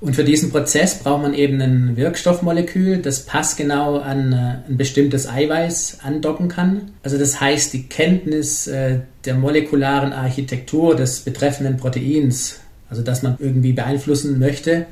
Und 0.00 0.16
für 0.16 0.24
diesen 0.24 0.50
Prozess 0.50 0.98
braucht 0.98 1.22
man 1.22 1.32
eben 1.32 1.60
ein 1.60 1.96
Wirkstoffmolekül, 1.96 2.98
das 2.98 3.24
passgenau 3.24 3.98
an 3.98 4.32
äh, 4.32 4.68
ein 4.68 4.76
bestimmtes 4.76 5.28
Eiweiß 5.28 5.98
andocken 6.02 6.48
kann. 6.48 6.90
Also 7.04 7.18
das 7.18 7.40
heißt, 7.40 7.72
die 7.72 7.84
Kenntnis 7.84 8.64
der 8.64 9.34
molekularen 9.34 10.12
Architektur 10.12 10.96
des 10.96 11.20
betreffenden 11.20 11.76
Proteins, 11.76 12.58
also 12.88 13.02
das 13.02 13.22
man 13.22 13.36
irgendwie 13.38 13.72
beeinflussen 13.72 14.38
möchte, 14.38 14.86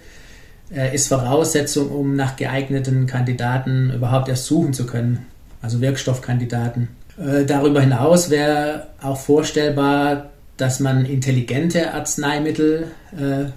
ist 0.92 1.08
Voraussetzung, 1.08 1.88
um 1.88 2.14
nach 2.14 2.36
geeigneten 2.36 3.06
Kandidaten 3.06 3.90
überhaupt 3.90 4.28
erst 4.28 4.44
suchen 4.44 4.74
zu 4.74 4.84
können 4.84 5.26
also 5.62 5.80
Wirkstoffkandidaten. 5.80 6.88
Äh, 7.18 7.44
darüber 7.44 7.80
hinaus 7.80 8.30
wäre 8.30 8.88
auch 9.02 9.18
vorstellbar, 9.18 10.30
dass 10.56 10.80
man 10.80 11.04
intelligente 11.04 11.94
Arzneimittel 11.94 12.88
äh, 13.16 13.50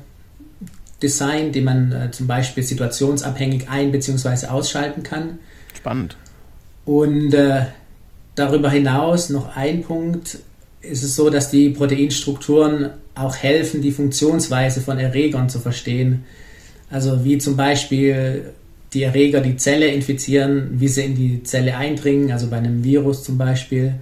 designt, 1.01 1.55
die 1.55 1.61
man 1.61 1.91
äh, 1.91 2.11
zum 2.11 2.27
Beispiel 2.27 2.63
situationsabhängig 2.63 3.69
ein- 3.69 3.91
bzw. 3.91 4.47
ausschalten 4.47 5.03
kann. 5.03 5.39
Spannend. 5.75 6.15
Und 6.85 7.33
äh, 7.33 7.65
darüber 8.35 8.69
hinaus 8.69 9.29
noch 9.29 9.55
ein 9.55 9.83
Punkt 9.83 10.39
ist 10.81 11.03
es 11.03 11.15
so, 11.15 11.29
dass 11.29 11.51
die 11.51 11.69
Proteinstrukturen 11.69 12.89
auch 13.13 13.35
helfen, 13.35 13.81
die 13.81 13.91
Funktionsweise 13.91 14.81
von 14.81 14.97
Erregern 14.97 15.49
zu 15.49 15.59
verstehen. 15.59 16.23
Also 16.89 17.23
wie 17.23 17.37
zum 17.37 17.55
Beispiel 17.55 18.53
die 18.93 19.03
Erreger 19.03 19.41
die 19.41 19.57
Zelle 19.57 19.87
infizieren, 19.87 20.69
wie 20.73 20.87
sie 20.87 21.05
in 21.05 21.15
die 21.15 21.43
Zelle 21.43 21.77
eindringen, 21.77 22.31
also 22.31 22.47
bei 22.47 22.57
einem 22.57 22.83
Virus 22.83 23.23
zum 23.23 23.37
Beispiel. 23.37 23.95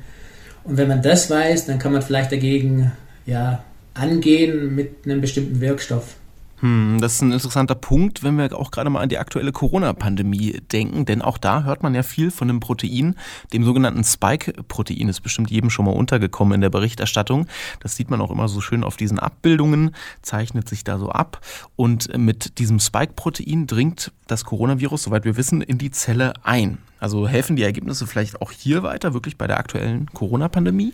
Und 0.64 0.78
wenn 0.78 0.88
man 0.88 1.02
das 1.02 1.30
weiß, 1.30 1.68
dann 1.68 1.80
kann 1.80 1.94
man 1.94 2.02
vielleicht 2.02 2.32
dagegen 2.32 2.92
ja, 3.26 3.64
angehen 3.94 4.76
mit 4.76 5.06
einem 5.06 5.22
bestimmten 5.22 5.62
Wirkstoff. 5.62 6.16
Hm, 6.62 7.00
das 7.00 7.14
ist 7.14 7.22
ein 7.22 7.32
interessanter 7.32 7.76
Punkt, 7.76 8.24
wenn 8.24 8.38
wir 8.38 8.58
auch 8.58 8.72
gerade 8.72 8.90
mal 8.90 9.02
an 9.02 9.10
die 9.10 9.18
aktuelle 9.18 9.52
Corona-Pandemie 9.52 10.62
denken, 10.72 11.06
denn 11.06 11.22
auch 11.22 11.38
da 11.38 11.64
hört 11.64 11.84
man 11.84 11.96
ja 11.96 12.04
viel 12.04 12.32
von 12.32 12.50
einem 12.50 12.60
Protein, 12.60 13.16
dem 13.54 13.64
sogenannten 13.64 14.04
Spike-Protein, 14.04 15.08
ist 15.08 15.22
bestimmt 15.22 15.50
jedem 15.50 15.70
schon 15.70 15.86
mal 15.86 15.94
untergekommen 15.94 16.56
in 16.56 16.62
der 16.62 16.70
Berichterstattung. 16.70 17.48
Das 17.80 17.96
sieht 17.96 18.10
man 18.10 18.20
auch 18.20 18.32
immer 18.32 18.50
so 18.50 18.60
schön 18.60 18.84
auf 18.84 18.98
diesen 18.98 19.20
Abbildungen, 19.20 19.96
zeichnet 20.22 20.68
sich 20.68 20.84
da 20.84 21.00
so 21.00 21.10
ab. 21.10 21.40
Und 21.78 22.16
mit 22.18 22.60
diesem 22.60 22.80
Spike-Protein 22.80 23.66
dringt 23.66 24.12
das 24.28 24.44
Coronavirus, 24.44 25.04
soweit 25.04 25.24
wir 25.24 25.38
wissen, 25.38 25.62
in 25.62 25.78
die 25.78 25.92
Zelle 25.92 26.34
ein. 26.44 26.80
Also 27.00 27.28
helfen 27.28 27.56
die 27.56 27.64
Ergebnisse 27.64 28.06
vielleicht 28.06 28.42
auch 28.42 28.52
hier 28.52 28.84
weiter, 28.84 29.14
wirklich 29.14 29.38
bei 29.38 29.48
der 29.48 29.60
aktuellen 29.60 30.08
Corona-Pandemie? 30.08 30.94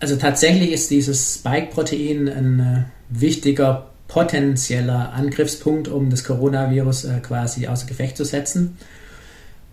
Also 0.00 0.16
tatsächlich 0.16 0.72
ist 0.72 0.90
dieses 0.90 1.34
Spike-Protein 1.34 2.28
ein 2.28 2.60
äh, 2.60 2.84
wichtiger 3.10 3.89
potenzieller 4.10 5.12
Angriffspunkt, 5.12 5.86
um 5.86 6.10
das 6.10 6.24
Coronavirus 6.24 7.04
äh, 7.04 7.20
quasi 7.22 7.68
außer 7.68 7.86
Gefecht 7.86 8.16
zu 8.16 8.24
setzen. 8.24 8.76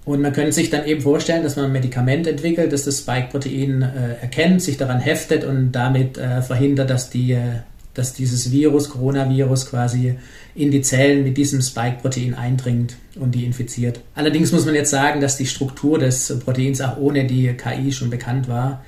Und 0.05 0.21
man 0.21 0.31
könnte 0.31 0.53
sich 0.53 0.69
dann 0.69 0.85
eben 0.85 1.01
vorstellen, 1.01 1.43
dass 1.43 1.55
man 1.55 1.65
ein 1.65 1.71
Medikament 1.71 2.27
entwickelt, 2.27 2.71
das 2.71 2.85
das 2.85 2.99
Spike-Protein 2.99 3.81
äh, 3.81 4.21
erkennt, 4.21 4.61
sich 4.61 4.77
daran 4.77 4.99
heftet 4.99 5.43
und 5.43 5.71
damit 5.71 6.17
äh, 6.17 6.41
verhindert, 6.43 6.91
dass, 6.91 7.09
die, 7.09 7.31
äh, 7.31 7.61
dass 7.95 8.13
dieses 8.13 8.51
Virus, 8.51 8.89
Coronavirus, 8.91 9.69
quasi 9.69 10.15
in 10.53 10.69
die 10.69 10.81
Zellen 10.81 11.23
mit 11.23 11.35
diesem 11.35 11.61
Spike-Protein 11.61 12.35
eindringt 12.35 12.95
und 13.19 13.33
die 13.33 13.43
infiziert. 13.43 13.99
Allerdings 14.13 14.51
muss 14.51 14.65
man 14.65 14.75
jetzt 14.75 14.91
sagen, 14.91 15.19
dass 15.19 15.35
die 15.35 15.47
Struktur 15.47 15.97
des 15.97 16.39
Proteins 16.39 16.79
auch 16.79 16.97
ohne 16.97 17.25
die 17.25 17.51
KI 17.53 17.91
schon 17.91 18.11
bekannt 18.11 18.47
war. 18.47 18.85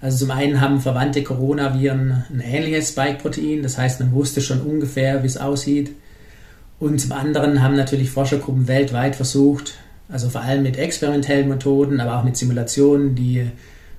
Also 0.00 0.18
zum 0.18 0.30
einen 0.30 0.60
haben 0.60 0.80
verwandte 0.80 1.22
Coronaviren 1.22 2.24
ein 2.30 2.40
ähnliches 2.40 2.90
Spike-Protein, 2.90 3.62
das 3.62 3.78
heißt, 3.78 4.00
man 4.00 4.12
wusste 4.12 4.40
schon 4.40 4.60
ungefähr, 4.60 5.22
wie 5.22 5.26
es 5.26 5.36
aussieht. 5.36 5.90
Und 6.78 7.00
zum 7.00 7.12
anderen 7.12 7.62
haben 7.62 7.74
natürlich 7.74 8.10
Forschergruppen 8.10 8.68
weltweit 8.68 9.16
versucht, 9.16 9.74
also 10.08 10.28
vor 10.30 10.42
allem 10.42 10.62
mit 10.62 10.78
experimentellen 10.78 11.48
Methoden, 11.48 12.00
aber 12.00 12.18
auch 12.18 12.24
mit 12.24 12.36
Simulationen, 12.36 13.16
die 13.16 13.50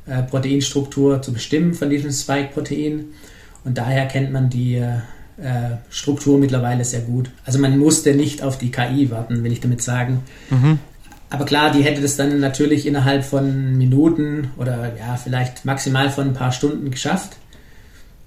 äh, 0.08 0.24
Proteinstruktur 0.24 1.22
zu 1.22 1.34
bestimmen 1.34 1.74
von 1.74 1.90
diesem 1.90 2.12
Spike-Protein. 2.12 3.06
Und 3.66 3.78
daher 3.78 4.08
kennt 4.08 4.32
man 4.32 4.50
die 4.50 4.76
äh, 4.76 5.78
Struktur 5.90 6.38
mittlerweile 6.40 6.84
sehr 6.86 7.02
gut. 7.02 7.30
Also 7.46 7.60
man 7.60 7.78
musste 7.78 8.16
nicht 8.16 8.42
auf 8.42 8.58
die 8.58 8.72
KI 8.72 9.12
warten, 9.12 9.44
will 9.44 9.52
ich 9.52 9.60
damit 9.60 9.82
sagen. 9.82 10.24
Mhm. 10.50 10.80
Aber 11.30 11.46
klar, 11.46 11.72
die 11.72 11.84
hätte 11.84 12.02
das 12.02 12.16
dann 12.16 12.40
natürlich 12.40 12.88
innerhalb 12.88 13.24
von 13.24 13.78
Minuten 13.78 14.52
oder 14.58 14.94
ja, 14.98 15.16
vielleicht 15.16 15.64
maximal 15.64 16.10
von 16.10 16.30
ein 16.30 16.34
paar 16.34 16.52
Stunden 16.52 16.90
geschafft. 16.90 17.38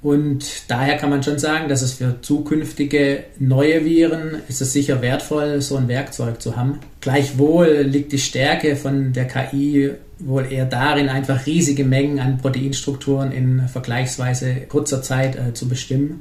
Und 0.02 0.68
daher 0.68 0.96
kann 0.96 1.10
man 1.10 1.22
schon 1.22 1.38
sagen, 1.38 1.68
dass 1.68 1.80
es 1.80 1.94
für 1.94 2.20
zukünftige 2.22 3.22
neue 3.38 3.84
Viren 3.84 4.42
ist 4.48 4.60
es 4.60 4.72
sicher 4.72 5.00
wertvoll, 5.00 5.60
so 5.60 5.76
ein 5.76 5.86
Werkzeug 5.86 6.42
zu 6.42 6.56
haben. 6.56 6.80
Gleichwohl 7.00 7.82
liegt 7.82 8.10
die 8.10 8.18
Stärke 8.18 8.74
von 8.74 9.12
der 9.12 9.26
KI 9.26 9.92
wohl 10.18 10.50
eher 10.50 10.66
darin, 10.66 11.08
einfach 11.08 11.46
riesige 11.46 11.84
Mengen 11.84 12.18
an 12.18 12.38
Proteinstrukturen 12.38 13.30
in 13.30 13.68
vergleichsweise 13.68 14.54
kurzer 14.68 15.02
Zeit 15.02 15.36
äh, 15.36 15.54
zu 15.54 15.68
bestimmen. 15.68 16.20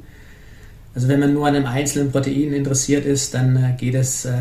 Also 0.94 1.08
wenn 1.08 1.20
man 1.20 1.34
nur 1.34 1.48
an 1.48 1.56
einem 1.56 1.65
einzelnen 1.65 2.12
Protein 2.12 2.54
interessiert 2.54 3.06
ist, 3.06 3.34
dann 3.34 3.56
äh, 3.56 3.78
geht 3.78 3.96
es 3.96 4.26
äh, 4.26 4.32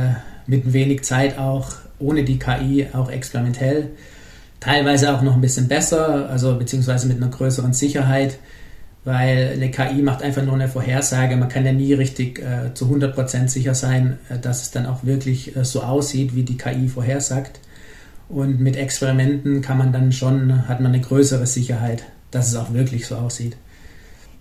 mit 0.46 0.72
wenig 0.72 1.02
Zeit 1.02 1.38
auch 1.38 1.76
ohne 2.00 2.24
die 2.24 2.38
KI 2.38 2.86
auch 2.92 3.10
experimentell. 3.10 3.90
Teilweise 4.58 5.14
auch 5.14 5.22
noch 5.22 5.34
ein 5.34 5.40
bisschen 5.40 5.68
besser, 5.68 6.28
also 6.28 6.56
beziehungsweise 6.56 7.06
mit 7.06 7.16
einer 7.16 7.30
größeren 7.30 7.72
Sicherheit, 7.72 8.38
weil 9.04 9.52
eine 9.54 9.70
KI 9.70 10.02
macht 10.02 10.22
einfach 10.22 10.42
nur 10.42 10.54
eine 10.54 10.68
Vorhersage. 10.68 11.36
Man 11.36 11.48
kann 11.48 11.64
ja 11.64 11.72
nie 11.72 11.94
richtig 11.94 12.40
äh, 12.40 12.74
zu 12.74 12.86
100% 12.86 13.48
sicher 13.48 13.74
sein, 13.74 14.18
äh, 14.28 14.38
dass 14.38 14.62
es 14.62 14.70
dann 14.70 14.86
auch 14.86 15.04
wirklich 15.04 15.56
äh, 15.56 15.64
so 15.64 15.82
aussieht, 15.82 16.34
wie 16.34 16.42
die 16.42 16.58
KI 16.58 16.88
vorhersagt. 16.88 17.60
Und 18.28 18.60
mit 18.60 18.76
Experimenten 18.76 19.62
kann 19.62 19.78
man 19.78 19.92
dann 19.92 20.12
schon, 20.12 20.68
hat 20.68 20.80
man 20.80 20.92
eine 20.92 21.02
größere 21.02 21.46
Sicherheit, 21.46 22.04
dass 22.30 22.48
es 22.48 22.56
auch 22.56 22.72
wirklich 22.74 23.06
so 23.06 23.16
aussieht. 23.16 23.56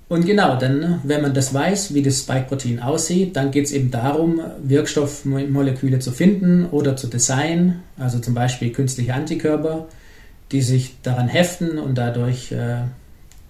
Und 0.10 0.26
genau, 0.26 0.58
dann, 0.58 1.02
wenn 1.04 1.22
man 1.22 1.36
das 1.36 1.54
weiß, 1.54 1.94
wie 1.94 2.02
das 2.02 2.22
Spike-Protein 2.22 2.80
aussieht, 2.80 3.36
dann 3.36 3.52
geht 3.52 3.66
es 3.66 3.72
eben 3.72 3.92
darum, 3.92 4.42
Wirkstoffmoleküle 4.64 6.00
zu 6.00 6.12
finden 6.12 6.66
oder 6.66 6.98
zu 6.98 7.08
designen, 7.08 7.84
also 7.96 8.18
zum 8.18 8.34
Beispiel 8.34 8.72
künstliche 8.72 9.14
Antikörper, 9.14 9.88
die 10.52 10.64
sich 10.64 10.96
daran 11.04 11.28
heften 11.28 11.78
und 11.78 11.96
dadurch 11.96 12.52
äh, 12.52 12.80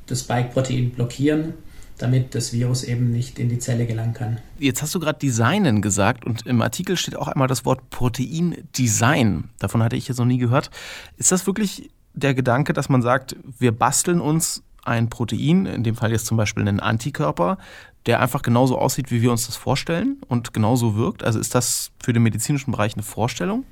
das 0.08 0.19
Spike-Protein 0.19 0.91
blockieren, 0.91 1.54
damit 1.98 2.36
das 2.36 2.52
Virus 2.52 2.84
eben 2.84 3.10
nicht 3.10 3.39
in 3.39 3.48
die 3.48 3.60
Zelle 3.60 3.86
gelangen 3.86 4.13
kann. 4.13 4.39
Jetzt 4.58 4.82
hast 4.82 4.93
du 4.93 5.00
gerade 5.00 5.19
Designen 5.19 5.82
gesagt 5.82 6.26
und 6.26 6.45
im 6.45 6.62
Artikel 6.62 6.98
steht 6.98 7.15
auch 7.15 7.30
einmal 7.30 7.48
das 7.48 7.63
Wort 7.63 7.89
Protein-Design. 7.89 9.45
Davon 9.60 9.82
hatte 9.82 9.95
ich 9.95 10.10
jetzt 10.10 10.17
noch 10.17 10.26
nie 10.26 10.38
gehört. 10.38 10.72
Ist 11.15 11.32
das 11.32 11.48
wirklich 11.48 11.89
der 12.13 12.34
Gedanke, 12.34 12.74
dass 12.74 12.89
man 12.89 13.02
sagt, 13.02 13.38
wir 13.58 13.72
basteln 13.72 14.19
uns 14.19 14.62
ein 14.89 15.10
Protein, 15.10 15.65
in 15.65 15.84
dem 15.84 15.95
Fall 15.95 16.12
jetzt 16.12 16.25
zum 16.25 16.36
Beispiel 16.36 16.67
einen 16.67 16.80
Antikörper, 16.80 17.58
der 18.06 18.19
einfach 18.19 18.41
genauso 18.41 18.78
aussieht, 18.78 19.12
wie 19.12 19.21
wir 19.21 19.32
uns 19.32 19.45
das 19.45 19.56
vorstellen 19.56 20.17
und 20.28 20.54
genauso 20.54 20.95
wirkt? 20.97 21.23
Also 21.23 21.39
ist 21.39 21.56
das 21.56 21.91
für 22.04 22.12
den 22.12 22.23
medizinischen 22.23 22.71
Bereich 22.71 22.93
eine 22.93 23.04
Vorstellung? 23.04 23.63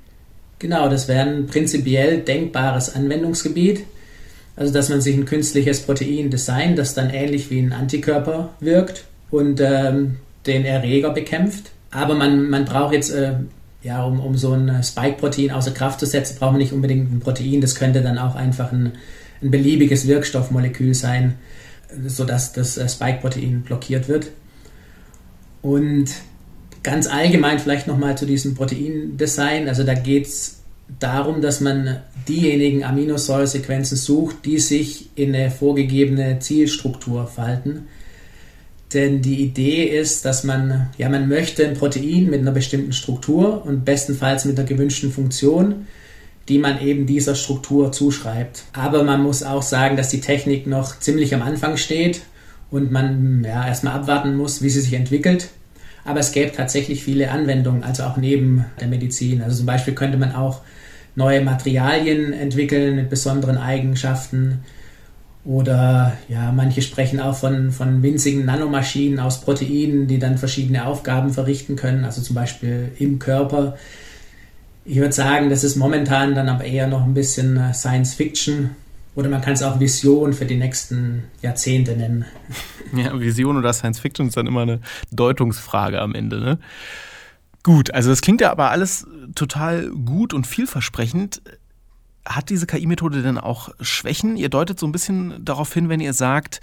Genau, 0.58 0.88
das 0.88 1.08
wäre 1.08 1.28
ein 1.28 1.46
prinzipiell 1.46 2.20
denkbares 2.20 2.94
Anwendungsgebiet. 2.94 3.84
Also, 4.56 4.72
dass 4.72 4.88
man 4.88 5.00
sich 5.00 5.16
ein 5.16 5.24
künstliches 5.24 5.82
Protein 5.82 6.30
designt, 6.30 6.78
das 6.78 6.94
dann 6.94 7.10
ähnlich 7.10 7.48
wie 7.50 7.60
ein 7.60 7.72
Antikörper 7.72 8.50
wirkt 8.58 9.04
und 9.30 9.60
ähm, 9.60 10.16
den 10.46 10.64
Erreger 10.64 11.10
bekämpft. 11.10 11.70
Aber 11.92 12.16
man, 12.16 12.50
man 12.50 12.64
braucht 12.64 12.92
jetzt, 12.92 13.10
äh, 13.10 13.34
ja, 13.82 14.02
um, 14.02 14.18
um 14.18 14.36
so 14.36 14.52
ein 14.52 14.82
Spike-Protein 14.82 15.52
außer 15.52 15.70
Kraft 15.70 16.00
zu 16.00 16.06
setzen, 16.06 16.38
braucht 16.40 16.52
man 16.52 16.60
nicht 16.60 16.72
unbedingt 16.72 17.12
ein 17.12 17.20
Protein. 17.20 17.60
Das 17.60 17.76
könnte 17.76 18.02
dann 18.02 18.18
auch 18.18 18.34
einfach 18.34 18.72
ein 18.72 18.94
ein 19.42 19.50
beliebiges 19.50 20.06
Wirkstoffmolekül 20.06 20.94
sein, 20.94 21.34
sodass 22.06 22.52
das 22.52 22.76
äh, 22.76 22.88
Spike-Protein 22.88 23.62
blockiert 23.62 24.08
wird. 24.08 24.30
Und 25.62 26.08
ganz 26.82 27.06
allgemein 27.06 27.58
vielleicht 27.58 27.86
nochmal 27.86 28.16
zu 28.16 28.26
diesem 28.26 28.54
Proteindesign. 28.54 29.68
Also 29.68 29.84
da 29.84 29.94
geht 29.94 30.26
es 30.26 30.58
darum, 30.98 31.42
dass 31.42 31.60
man 31.60 31.98
diejenigen 32.28 32.84
Aminosäuresequenzen 32.84 33.96
sucht, 33.96 34.44
die 34.44 34.58
sich 34.58 35.10
in 35.14 35.34
eine 35.34 35.50
vorgegebene 35.50 36.38
Zielstruktur 36.38 37.26
falten. 37.26 37.88
Denn 38.94 39.20
die 39.20 39.42
Idee 39.42 39.84
ist, 39.84 40.24
dass 40.24 40.44
man, 40.44 40.88
ja, 40.96 41.10
man 41.10 41.28
möchte 41.28 41.66
ein 41.66 41.74
Protein 41.74 42.30
mit 42.30 42.40
einer 42.40 42.52
bestimmten 42.52 42.92
Struktur 42.92 43.66
und 43.66 43.84
bestenfalls 43.84 44.46
mit 44.46 44.58
einer 44.58 44.66
gewünschten 44.66 45.12
Funktion 45.12 45.86
die 46.48 46.58
man 46.58 46.80
eben 46.80 47.06
dieser 47.06 47.34
Struktur 47.34 47.92
zuschreibt. 47.92 48.64
Aber 48.72 49.04
man 49.04 49.22
muss 49.22 49.42
auch 49.42 49.62
sagen, 49.62 49.96
dass 49.96 50.08
die 50.08 50.20
Technik 50.20 50.66
noch 50.66 50.98
ziemlich 50.98 51.34
am 51.34 51.42
Anfang 51.42 51.76
steht 51.76 52.22
und 52.70 52.90
man 52.90 53.44
ja, 53.44 53.66
erstmal 53.66 53.94
abwarten 53.94 54.36
muss, 54.36 54.62
wie 54.62 54.70
sie 54.70 54.80
sich 54.80 54.94
entwickelt. 54.94 55.48
Aber 56.04 56.20
es 56.20 56.32
gäbe 56.32 56.52
tatsächlich 56.52 57.04
viele 57.04 57.30
Anwendungen, 57.30 57.84
also 57.84 58.04
auch 58.04 58.16
neben 58.16 58.64
der 58.80 58.88
Medizin. 58.88 59.42
Also 59.42 59.58
zum 59.58 59.66
Beispiel 59.66 59.94
könnte 59.94 60.16
man 60.16 60.34
auch 60.34 60.62
neue 61.14 61.42
Materialien 61.42 62.32
entwickeln 62.32 62.96
mit 62.96 63.10
besonderen 63.10 63.58
Eigenschaften. 63.58 64.60
Oder 65.44 66.16
ja, 66.28 66.52
manche 66.52 66.82
sprechen 66.82 67.20
auch 67.20 67.34
von, 67.34 67.72
von 67.72 68.02
winzigen 68.02 68.44
Nanomaschinen 68.44 69.18
aus 69.18 69.40
Proteinen, 69.40 70.06
die 70.06 70.18
dann 70.18 70.38
verschiedene 70.38 70.86
Aufgaben 70.86 71.30
verrichten 71.32 71.76
können, 71.76 72.04
also 72.04 72.22
zum 72.22 72.34
Beispiel 72.34 72.92
im 72.98 73.18
Körper. 73.18 73.76
Ich 74.88 74.96
würde 74.96 75.12
sagen, 75.12 75.50
das 75.50 75.64
ist 75.64 75.76
momentan 75.76 76.34
dann 76.34 76.48
aber 76.48 76.64
eher 76.64 76.86
noch 76.86 77.04
ein 77.04 77.12
bisschen 77.12 77.58
äh, 77.58 77.74
Science 77.74 78.14
Fiction 78.14 78.70
oder 79.14 79.28
man 79.28 79.42
kann 79.42 79.52
es 79.52 79.62
auch 79.62 79.78
Vision 79.78 80.32
für 80.32 80.46
die 80.46 80.56
nächsten 80.56 81.24
Jahrzehnte 81.42 81.94
nennen. 81.94 82.24
Ja, 82.96 83.20
Vision 83.20 83.58
oder 83.58 83.74
Science 83.74 84.00
Fiction 84.00 84.28
ist 84.28 84.38
dann 84.38 84.46
immer 84.46 84.62
eine 84.62 84.80
Deutungsfrage 85.10 86.00
am 86.00 86.14
Ende. 86.14 86.40
Ne? 86.40 86.58
Gut, 87.62 87.92
also 87.92 88.08
das 88.08 88.22
klingt 88.22 88.40
ja 88.40 88.50
aber 88.50 88.70
alles 88.70 89.06
total 89.34 89.90
gut 89.90 90.32
und 90.32 90.46
vielversprechend. 90.46 91.42
Hat 92.24 92.48
diese 92.48 92.66
KI-Methode 92.66 93.20
denn 93.20 93.36
auch 93.36 93.68
Schwächen? 93.82 94.38
Ihr 94.38 94.48
deutet 94.48 94.80
so 94.80 94.86
ein 94.86 94.92
bisschen 94.92 95.44
darauf 95.44 95.70
hin, 95.74 95.90
wenn 95.90 96.00
ihr 96.00 96.14
sagt, 96.14 96.62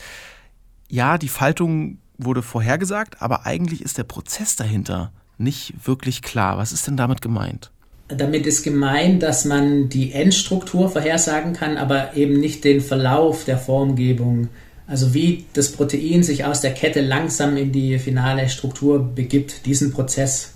ja, 0.90 1.20
die 1.20 1.30
Faltung 1.30 2.00
wurde 2.18 2.42
vorhergesagt, 2.42 3.22
aber 3.22 3.46
eigentlich 3.46 3.84
ist 3.84 4.00
der 4.00 4.04
Prozess 4.04 4.56
dahinter 4.56 5.12
nicht 5.38 5.86
wirklich 5.86 6.24
klar. 6.24 6.58
Was 6.58 6.72
ist 6.72 6.88
denn 6.88 6.98
damit 6.98 7.22
gemeint? 7.22 7.72
Damit 8.08 8.46
ist 8.46 8.64
gemeint, 8.64 9.24
dass 9.24 9.46
man 9.46 9.90
die 9.90 10.14
Endstruktur 10.14 10.90
vorhersagen 10.90 11.54
kann, 11.54 11.78
aber 11.78 12.16
eben 12.16 12.40
nicht 12.40 12.64
den 12.64 12.82
Verlauf 12.82 13.46
der 13.46 13.58
Formgebung. 13.58 14.50
Also 14.88 15.16
wie 15.16 15.46
das 15.54 15.72
Protein 15.72 16.22
sich 16.22 16.46
aus 16.46 16.62
der 16.62 16.74
Kette 16.74 17.02
langsam 17.02 17.58
in 17.58 17.72
die 17.72 17.98
finale 17.98 18.48
Struktur 18.50 19.00
begibt, 19.00 19.66
diesen 19.66 19.92
Prozess. 19.92 20.54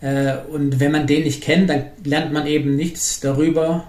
Äh, 0.00 0.36
und 0.50 0.78
wenn 0.78 0.92
man 0.92 1.08
den 1.08 1.24
nicht 1.24 1.42
kennt, 1.42 1.70
dann 1.70 1.86
lernt 2.04 2.32
man 2.32 2.46
eben 2.46 2.76
nichts 2.76 3.18
darüber, 3.18 3.88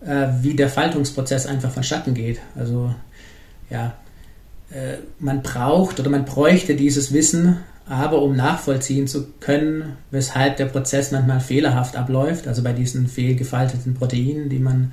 äh, 0.00 0.28
wie 0.42 0.54
der 0.54 0.68
Faltungsprozess 0.68 1.46
einfach 1.46 1.72
vonstatten 1.72 2.14
geht. 2.14 2.38
Also 2.54 2.94
ja, 3.68 3.96
äh, 4.70 4.98
man 5.18 5.42
braucht 5.42 5.98
oder 5.98 6.10
man 6.10 6.24
bräuchte 6.24 6.76
dieses 6.76 7.12
Wissen, 7.12 7.58
aber 7.88 8.22
um 8.22 8.36
nachvollziehen 8.36 9.06
zu 9.06 9.28
können, 9.40 9.96
weshalb 10.10 10.56
der 10.58 10.66
Prozess 10.66 11.10
manchmal 11.10 11.40
fehlerhaft 11.40 11.96
abläuft, 11.96 12.46
also 12.46 12.62
bei 12.62 12.72
diesen 12.72 13.08
fehlgefalteten 13.08 13.94
Proteinen, 13.94 14.48
die, 14.48 14.58
man, 14.58 14.92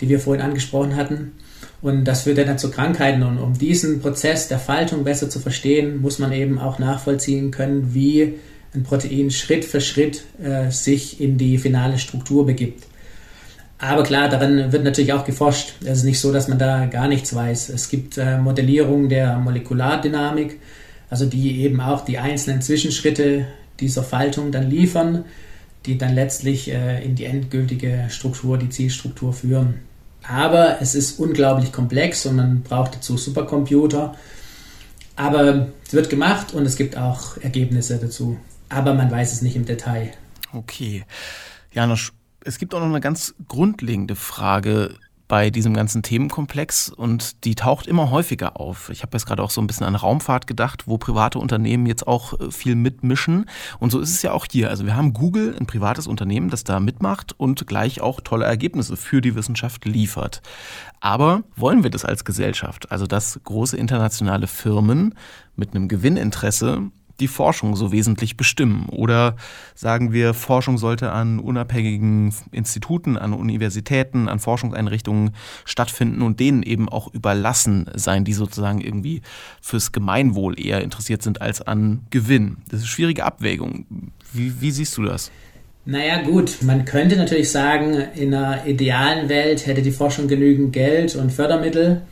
die 0.00 0.08
wir 0.08 0.18
vorhin 0.18 0.44
angesprochen 0.44 0.96
hatten. 0.96 1.32
Und 1.80 2.04
das 2.04 2.22
führt 2.22 2.38
dann 2.38 2.58
zu 2.58 2.70
Krankheiten. 2.70 3.22
Und 3.22 3.38
um 3.38 3.56
diesen 3.56 4.00
Prozess 4.00 4.48
der 4.48 4.58
Faltung 4.58 5.04
besser 5.04 5.30
zu 5.30 5.38
verstehen, 5.38 6.00
muss 6.00 6.18
man 6.18 6.32
eben 6.32 6.58
auch 6.58 6.78
nachvollziehen 6.78 7.50
können, 7.50 7.94
wie 7.94 8.34
ein 8.74 8.82
Protein 8.82 9.30
Schritt 9.30 9.64
für 9.64 9.80
Schritt 9.80 10.24
äh, 10.42 10.70
sich 10.70 11.20
in 11.20 11.38
die 11.38 11.58
finale 11.58 11.98
Struktur 11.98 12.46
begibt. 12.46 12.84
Aber 13.78 14.02
klar, 14.02 14.28
daran 14.28 14.72
wird 14.72 14.82
natürlich 14.82 15.12
auch 15.12 15.24
geforscht. 15.24 15.74
Es 15.84 15.98
ist 15.98 16.04
nicht 16.04 16.18
so, 16.18 16.32
dass 16.32 16.48
man 16.48 16.58
da 16.58 16.86
gar 16.86 17.06
nichts 17.06 17.34
weiß. 17.34 17.68
Es 17.68 17.88
gibt 17.88 18.18
äh, 18.18 18.38
Modellierungen 18.38 19.08
der 19.08 19.38
Molekulardynamik, 19.38 20.58
also 21.14 21.26
die 21.26 21.60
eben 21.60 21.80
auch 21.80 22.04
die 22.04 22.18
einzelnen 22.18 22.60
Zwischenschritte 22.60 23.46
dieser 23.78 24.02
Faltung 24.02 24.50
dann 24.50 24.68
liefern, 24.68 25.24
die 25.86 25.96
dann 25.96 26.12
letztlich 26.12 26.68
äh, 26.72 27.04
in 27.04 27.14
die 27.14 27.26
endgültige 27.26 28.06
Struktur, 28.10 28.58
die 28.58 28.68
Zielstruktur 28.68 29.32
führen. 29.32 29.74
Aber 30.26 30.78
es 30.80 30.96
ist 30.96 31.20
unglaublich 31.20 31.70
komplex 31.70 32.26
und 32.26 32.34
man 32.34 32.62
braucht 32.62 32.96
dazu 32.96 33.16
Supercomputer. 33.16 34.16
Aber 35.14 35.68
es 35.86 35.92
wird 35.92 36.10
gemacht 36.10 36.52
und 36.52 36.66
es 36.66 36.74
gibt 36.74 36.96
auch 36.96 37.36
Ergebnisse 37.36 37.98
dazu. 37.98 38.36
Aber 38.68 38.92
man 38.92 39.08
weiß 39.08 39.34
es 39.34 39.40
nicht 39.40 39.54
im 39.54 39.66
Detail. 39.66 40.10
Okay. 40.52 41.04
Janusz, 41.70 42.12
es 42.44 42.58
gibt 42.58 42.74
auch 42.74 42.80
noch 42.80 42.88
eine 42.88 43.00
ganz 43.00 43.36
grundlegende 43.46 44.16
Frage 44.16 44.96
bei 45.34 45.50
diesem 45.50 45.74
ganzen 45.74 46.04
Themenkomplex 46.04 46.90
und 46.90 47.44
die 47.44 47.56
taucht 47.56 47.88
immer 47.88 48.12
häufiger 48.12 48.60
auf. 48.60 48.88
Ich 48.90 49.02
habe 49.02 49.16
jetzt 49.16 49.26
gerade 49.26 49.42
auch 49.42 49.50
so 49.50 49.60
ein 49.60 49.66
bisschen 49.66 49.84
an 49.84 49.96
Raumfahrt 49.96 50.46
gedacht, 50.46 50.86
wo 50.86 50.96
private 50.96 51.40
Unternehmen 51.40 51.86
jetzt 51.86 52.06
auch 52.06 52.38
äh, 52.38 52.52
viel 52.52 52.76
mitmischen. 52.76 53.46
Und 53.80 53.90
so 53.90 53.98
ist 53.98 54.10
es 54.10 54.22
ja 54.22 54.30
auch 54.30 54.46
hier. 54.48 54.70
Also 54.70 54.86
wir 54.86 54.94
haben 54.94 55.12
Google, 55.12 55.56
ein 55.58 55.66
privates 55.66 56.06
Unternehmen, 56.06 56.50
das 56.50 56.62
da 56.62 56.78
mitmacht 56.78 57.34
und 57.36 57.66
gleich 57.66 58.00
auch 58.00 58.20
tolle 58.20 58.44
Ergebnisse 58.44 58.96
für 58.96 59.20
die 59.20 59.34
Wissenschaft 59.34 59.84
liefert. 59.86 60.40
Aber 61.00 61.42
wollen 61.56 61.82
wir 61.82 61.90
das 61.90 62.04
als 62.04 62.24
Gesellschaft? 62.24 62.92
Also 62.92 63.08
dass 63.08 63.40
große 63.42 63.76
internationale 63.76 64.46
Firmen 64.46 65.16
mit 65.56 65.74
einem 65.74 65.88
Gewinninteresse 65.88 66.92
die 67.20 67.28
Forschung 67.28 67.76
so 67.76 67.92
wesentlich 67.92 68.36
bestimmen? 68.36 68.86
Oder 68.88 69.36
sagen 69.74 70.12
wir, 70.12 70.34
Forschung 70.34 70.78
sollte 70.78 71.12
an 71.12 71.38
unabhängigen 71.38 72.34
Instituten, 72.52 73.16
an 73.16 73.32
Universitäten, 73.32 74.28
an 74.28 74.38
Forschungseinrichtungen 74.38 75.30
stattfinden 75.64 76.22
und 76.22 76.40
denen 76.40 76.62
eben 76.62 76.88
auch 76.88 77.12
überlassen 77.12 77.90
sein, 77.94 78.24
die 78.24 78.32
sozusagen 78.32 78.80
irgendwie 78.80 79.22
fürs 79.60 79.92
Gemeinwohl 79.92 80.58
eher 80.60 80.82
interessiert 80.82 81.22
sind 81.22 81.40
als 81.40 81.62
an 81.62 82.02
Gewinn? 82.10 82.58
Das 82.68 82.80
ist 82.80 82.84
eine 82.84 82.90
schwierige 82.90 83.24
Abwägung. 83.24 83.86
Wie, 84.32 84.60
wie 84.60 84.70
siehst 84.70 84.96
du 84.96 85.04
das? 85.04 85.30
Naja 85.86 86.22
gut, 86.22 86.62
man 86.62 86.86
könnte 86.86 87.16
natürlich 87.16 87.50
sagen, 87.50 87.94
in 88.14 88.34
einer 88.34 88.66
idealen 88.66 89.28
Welt 89.28 89.66
hätte 89.66 89.82
die 89.82 89.90
Forschung 89.90 90.28
genügend 90.28 90.72
Geld 90.72 91.14
und 91.14 91.30
Fördermittel, 91.30 92.02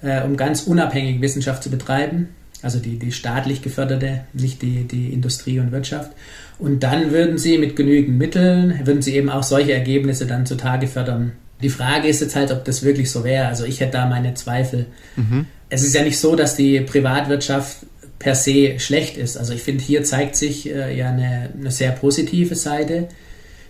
äh, 0.00 0.24
um 0.24 0.38
ganz 0.38 0.62
unabhängig 0.62 1.20
Wissenschaft 1.20 1.62
zu 1.62 1.70
betreiben 1.70 2.30
also 2.64 2.78
die, 2.78 2.98
die 2.98 3.12
staatlich 3.12 3.62
geförderte, 3.62 4.20
nicht 4.32 4.62
die, 4.62 4.84
die 4.84 5.12
Industrie 5.12 5.60
und 5.60 5.70
Wirtschaft. 5.70 6.12
Und 6.58 6.82
dann 6.82 7.10
würden 7.10 7.38
sie 7.38 7.58
mit 7.58 7.76
genügend 7.76 8.18
Mitteln, 8.18 8.80
würden 8.84 9.02
sie 9.02 9.14
eben 9.16 9.28
auch 9.28 9.42
solche 9.42 9.72
Ergebnisse 9.72 10.26
dann 10.26 10.46
zutage 10.46 10.86
fördern. 10.86 11.32
Die 11.62 11.68
Frage 11.68 12.08
ist 12.08 12.20
jetzt 12.20 12.36
halt, 12.36 12.50
ob 12.50 12.64
das 12.64 12.82
wirklich 12.82 13.10
so 13.10 13.24
wäre. 13.24 13.46
Also 13.46 13.64
ich 13.64 13.80
hätte 13.80 13.92
da 13.92 14.06
meine 14.06 14.34
Zweifel. 14.34 14.86
Mhm. 15.16 15.46
Es 15.68 15.82
ist 15.82 15.94
ja 15.94 16.02
nicht 16.02 16.18
so, 16.18 16.36
dass 16.36 16.56
die 16.56 16.80
Privatwirtschaft 16.80 17.78
per 18.18 18.34
se 18.34 18.78
schlecht 18.78 19.16
ist. 19.16 19.36
Also 19.36 19.52
ich 19.52 19.62
finde, 19.62 19.84
hier 19.84 20.04
zeigt 20.04 20.36
sich 20.36 20.68
äh, 20.70 20.96
ja 20.96 21.10
eine, 21.10 21.50
eine 21.58 21.70
sehr 21.70 21.92
positive 21.92 22.54
Seite. 22.54 23.08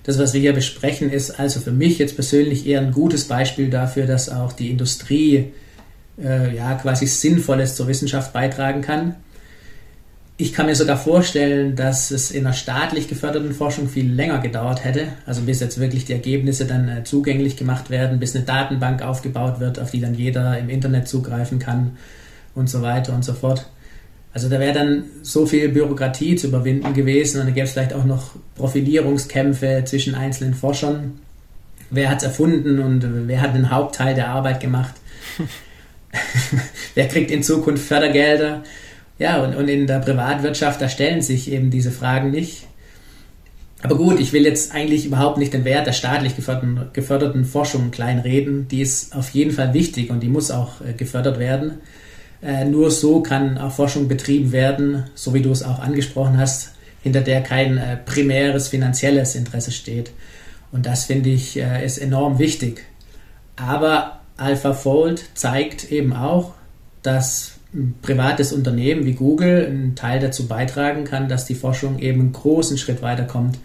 Das, 0.05 0.19
was 0.19 0.35
wir 0.35 0.41
hier 0.41 0.53
besprechen, 0.53 1.11
ist 1.11 1.41
also 1.41 1.61
für 1.61 1.73
mich 1.73 1.99
jetzt 1.99 2.15
persönlich 2.15 2.67
eher 2.67 2.81
ein 2.81 2.93
gutes 2.93 3.25
Beispiel 3.25 3.71
dafür, 3.71 4.07
dass 4.07 4.29
auch 4.29 4.53
die 4.53 4.71
Industrie 4.71 5.53
äh, 6.23 6.55
ja, 6.55 6.75
quasi 6.75 7.07
Sinnvolles 7.07 7.77
zur 7.77 7.89
Wissenschaft 7.89 8.33
beitragen 8.33 8.81
kann. 8.81 9.17
Ich 10.37 10.53
kann 10.53 10.67
mir 10.67 10.75
sogar 10.75 10.97
vorstellen, 10.97 11.77
dass 11.77 12.11
es 12.11 12.33
in 12.33 12.45
einer 12.45 12.55
staatlich 12.55 13.07
geförderten 13.07 13.53
Forschung 13.53 13.89
viel 13.89 14.13
länger 14.13 14.41
gedauert 14.41 14.85
hätte, 14.85 15.07
also 15.27 15.43
bis 15.43 15.61
jetzt 15.61 15.79
wirklich 15.79 16.07
die 16.07 16.13
Ergebnisse 16.13 16.67
dann 16.67 16.89
äh, 16.89 17.05
zugänglich 17.05 17.57
gemacht 17.57 17.89
werden, 17.89 18.19
bis 18.19 18.35
eine 18.35 18.45
Datenbank 18.45 19.03
aufgebaut 19.03 19.61
wird, 19.61 19.79
auf 19.79 19.93
die 19.93 20.01
dann 20.01 20.15
jeder 20.15 20.59
im 20.59 20.69
Internet 20.69 21.07
zugreifen 21.07 21.61
kann 21.61 21.97
und 22.57 22.69
so 22.69 22.83
weiter 22.83 23.15
und 23.15 23.25
so 23.25 23.33
fort. 23.33 23.67
Also 24.33 24.49
da 24.49 24.59
wäre 24.59 24.73
dann 24.73 25.05
so 25.23 25.47
viel 25.47 25.69
Bürokratie 25.69 26.35
zu 26.35 26.49
überwinden 26.49 26.93
gewesen 26.93 27.41
und 27.41 27.47
da 27.47 27.53
gäbe 27.53 27.67
es 27.67 27.73
vielleicht 27.73 27.95
auch 27.95 28.05
noch 28.05 28.35
Profilierungskämpfe 28.57 29.85
zwischen 29.85 30.17
einzelnen 30.17 30.55
Forschern. 30.55 31.21
Wer 31.91 32.11
hat 32.11 32.19
es 32.19 32.25
erfunden 32.25 32.81
und 32.81 33.29
wer 33.29 33.41
hat 33.41 33.55
den 33.55 33.71
Hauptteil 33.71 34.17
der 34.17 34.31
Arbeit 34.31 34.59
gemacht? 34.59 34.95
wer 36.95 37.09
kriegt 37.09 37.31
in 37.31 37.43
Zukunft 37.43 37.87
Fördergelder? 37.87 38.63
Ja, 39.19 39.43
und, 39.43 39.55
und 39.55 39.69
in 39.69 39.87
der 39.87 40.01
Privatwirtschaft, 40.01 40.81
da 40.81 40.89
stellen 40.89 41.23
sich 41.23 41.51
eben 41.51 41.71
diese 41.71 41.91
Fragen 41.91 42.31
nicht. 42.31 42.67
Aber 43.85 43.97
gut, 43.97 44.19
ich 44.19 44.33
will 44.33 44.45
jetzt 44.45 44.75
eigentlich 44.75 45.05
überhaupt 45.05 45.37
nicht 45.37 45.53
den 45.53 45.67
Wert 45.67 45.87
der 45.87 45.93
staatlich 45.93 46.37
geförderten, 46.37 46.89
geförderten 46.95 47.45
Forschung 47.45 47.91
kleinreden. 47.91 48.67
Die 48.69 48.81
ist 48.81 49.15
auf 49.15 49.29
jeden 49.31 49.51
Fall 49.51 49.75
wichtig 49.75 50.09
und 50.11 50.21
die 50.21 50.29
muss 50.29 50.51
auch 50.51 50.81
äh, 50.81 50.95
gefördert 50.95 51.39
werden. 51.39 51.81
Äh, 52.43 52.65
nur 52.65 52.91
so 52.91 53.21
kann 53.21 53.59
auch 53.59 53.73
Forschung 53.73 54.09
betrieben 54.09 54.53
werden, 54.53 55.05
so 55.15 55.35
wie 55.35 55.43
du 55.43 55.51
es 55.51 55.63
auch 55.63 55.81
angesprochen 55.81 56.39
hast, 56.39 56.73
hinter 57.03 57.21
der 57.21 57.43
kein 57.43 57.77
äh, 57.77 57.99
primäres 57.99 58.69
finanzielles 58.69 59.35
Interesse 59.35 59.71
steht. 59.71 60.13
Und 60.73 60.87
das 60.87 61.05
finde 61.05 61.29
ich 61.31 61.57
ist 61.57 61.99
enorm 61.99 62.41
wichtig. 62.41 62.83
Aber 63.55 64.24
AlphaFold 64.37 65.25
zeigt 65.35 65.91
eben 65.91 66.13
auch, 66.13 66.55
dass 67.03 67.53
ein 67.73 67.95
privates 68.03 68.53
Unternehmen 68.53 69.05
wie 69.05 69.15
Google 69.15 69.67
einen 69.67 69.95
Teil 69.97 70.21
dazu 70.21 70.47
beitragen 70.47 71.05
kann, 71.05 71.29
dass 71.29 71.45
die 71.45 71.55
Forschung 71.55 71.99
eben 71.99 72.21
einen 72.21 72.33
großen 72.33 72.79
Schritt 72.79 73.03
weiterkommt. 73.03 73.59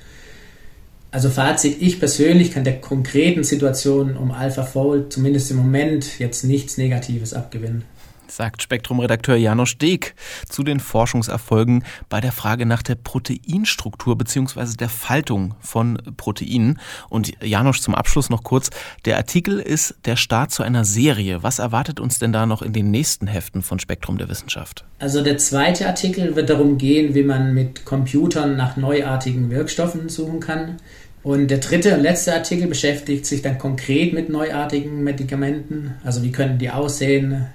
Also 1.11 1.29
Fazit, 1.29 1.81
ich 1.81 1.99
persönlich 1.99 2.51
kann 2.51 2.63
der 2.63 2.81
konkreten 2.81 3.43
Situation 3.43 4.15
um 4.15 4.31
AlphaFold 4.31 5.11
zumindest 5.13 5.51
im 5.51 5.57
Moment 5.57 6.19
jetzt 6.19 6.43
nichts 6.43 6.77
Negatives 6.77 7.33
abgewinnen 7.33 7.83
sagt 8.31 8.61
Spektrum-Redakteur 8.61 9.35
Janosch 9.35 9.77
Deek 9.77 10.15
zu 10.47 10.63
den 10.63 10.79
Forschungserfolgen 10.79 11.83
bei 12.09 12.21
der 12.21 12.31
Frage 12.31 12.65
nach 12.65 12.83
der 12.83 12.95
Proteinstruktur 12.95 14.17
bzw. 14.17 14.75
der 14.77 14.89
Faltung 14.89 15.55
von 15.59 15.97
Proteinen. 16.17 16.79
Und 17.09 17.31
Janosch 17.43 17.81
zum 17.81 17.95
Abschluss 17.95 18.29
noch 18.29 18.43
kurz, 18.43 18.69
der 19.05 19.17
Artikel 19.17 19.59
ist 19.59 19.95
der 20.05 20.15
Start 20.15 20.51
zu 20.51 20.63
einer 20.63 20.85
Serie. 20.85 21.43
Was 21.43 21.59
erwartet 21.59 21.99
uns 21.99 22.19
denn 22.19 22.33
da 22.33 22.45
noch 22.45 22.61
in 22.61 22.73
den 22.73 22.91
nächsten 22.91 23.27
Heften 23.27 23.61
von 23.61 23.79
Spektrum 23.79 24.17
der 24.17 24.29
Wissenschaft? 24.29 24.85
Also 24.99 25.23
der 25.23 25.37
zweite 25.37 25.87
Artikel 25.87 26.35
wird 26.35 26.49
darum 26.49 26.77
gehen, 26.77 27.15
wie 27.15 27.23
man 27.23 27.53
mit 27.53 27.85
Computern 27.85 28.55
nach 28.57 28.77
neuartigen 28.77 29.49
Wirkstoffen 29.49 30.09
suchen 30.09 30.39
kann. 30.39 30.77
Und 31.21 31.49
der 31.51 31.57
dritte 31.57 31.95
und 31.95 32.01
letzte 32.01 32.33
Artikel 32.33 32.67
beschäftigt 32.67 33.25
sich 33.25 33.41
dann 33.41 33.57
konkret 33.57 34.13
mit 34.13 34.29
neuartigen 34.29 35.03
Medikamenten. 35.03 35.95
Also 36.03 36.23
wie 36.23 36.31
können 36.31 36.57
die 36.57 36.69
aussehen, 36.69 37.47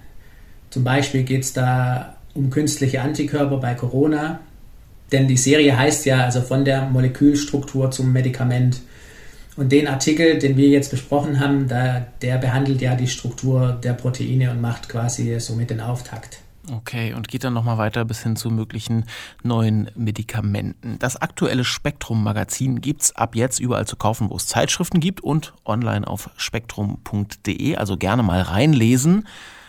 zum 0.75 0.83
Beispiel 0.83 1.23
geht 1.23 1.45
es 1.45 1.53
da 1.53 2.17
um 2.35 2.51
künstliche 2.51 3.01
Antikörper 3.01 3.59
bei 3.59 3.75
Corona, 3.75 4.41
denn 5.13 5.29
die 5.29 5.37
Serie 5.37 5.79
heißt 5.79 6.05
ja 6.05 6.25
also 6.25 6.41
von 6.41 6.65
der 6.65 6.87
Molekülstruktur 6.87 7.93
zum 7.93 8.13
Medikament. 8.13 8.81
Und 9.57 9.71
den 9.71 9.87
Artikel, 9.87 10.37
den 10.41 10.57
wir 10.57 10.67
jetzt 10.67 10.91
besprochen 10.91 11.39
haben, 11.39 11.69
da, 11.69 12.05
der 12.23 12.39
behandelt 12.39 12.83
ja 12.83 12.97
die 12.97 13.07
Struktur 13.07 13.79
der 13.85 13.93
Proteine 13.93 14.51
und 14.51 14.61
macht 14.61 14.89
quasi 14.89 15.39
somit 15.39 15.71
den 15.71 15.81
Auftakt. 15.81 16.41
Okay, 16.73 17.15
und 17.15 17.29
geht 17.29 17.45
dann 17.45 17.55
nochmal 17.55 17.79
weiter 17.79 18.05
bis 18.05 18.25
hin 18.25 18.35
zu 18.35 18.51
möglichen 18.51 19.05
neuen 19.45 19.93
Medikamenten. 19.95 20.99
Das 20.99 21.15
aktuelle 21.15 21.63
Spektrum-Magazin 21.63 22.81
gibt 22.81 23.03
es 23.03 23.15
ab 23.15 23.37
jetzt 23.37 23.61
überall 23.61 23.87
zu 23.87 23.95
kaufen, 23.95 24.29
wo 24.29 24.35
es 24.35 24.49
Zeitschriften 24.49 24.99
gibt 24.99 25.21
und 25.21 25.55
online 25.65 26.05
auf 26.05 26.31
spektrum.de. 26.37 27.77
Also 27.77 27.97
gerne 27.97 28.25
mal 28.25 28.41
reinlesen. 28.41 29.29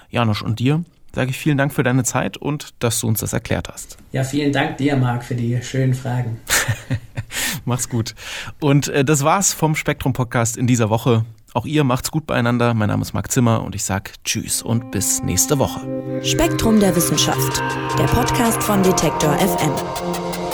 Janusz, 0.10 0.42
und 0.42 0.58
dir 0.58 0.84
sage 1.16 1.32
ich 1.32 1.38
vielen 1.38 1.58
Dank 1.58 1.74
für 1.74 1.82
deine 1.82 2.04
Zeit 2.04 2.38
und 2.38 2.74
dass 2.80 3.00
du 3.00 3.08
uns 3.08 3.22
das 3.22 3.34
erklärt 3.34 3.70
hast. 3.70 3.98
Ja, 4.12 4.24
vielen 4.24 4.52
Dank 4.52 4.78
dir, 4.78 4.98
Marc, 4.98 5.24
für 5.24 5.36
die 5.36 5.60
schönen 5.64 5.94
Fragen. 5.94 6.40
Mach's 7.66 7.90
gut. 7.90 8.14
Und 8.60 8.90
äh, 8.90 9.04
das 9.04 9.24
war's 9.24 9.54
vom 9.54 9.76
Spektrum 9.76 10.14
Podcast 10.14 10.58
in 10.58 10.68
dieser 10.68 10.90
Woche. 10.90 11.26
Auch 11.54 11.66
ihr 11.66 11.86
macht's 11.86 12.12
gut 12.12 12.28
beieinander. 12.28 12.74
Mein 12.74 12.90
Name 12.90 13.02
ist 13.02 13.14
Marc 13.14 13.32
Zimmer 13.32 13.64
und 13.64 13.76
ich 13.76 13.86
sag 13.86 14.12
Tschüss 14.26 14.62
und 14.62 14.92
bis 14.92 15.24
nächste 15.24 15.58
Woche. 15.58 16.22
Spektrum 16.22 16.82
der 16.82 16.94
Wissenschaft, 16.96 17.64
der 17.98 18.06
Podcast 18.06 18.62
von 18.62 18.84
Detektor 18.84 19.34
FM. 19.38 20.45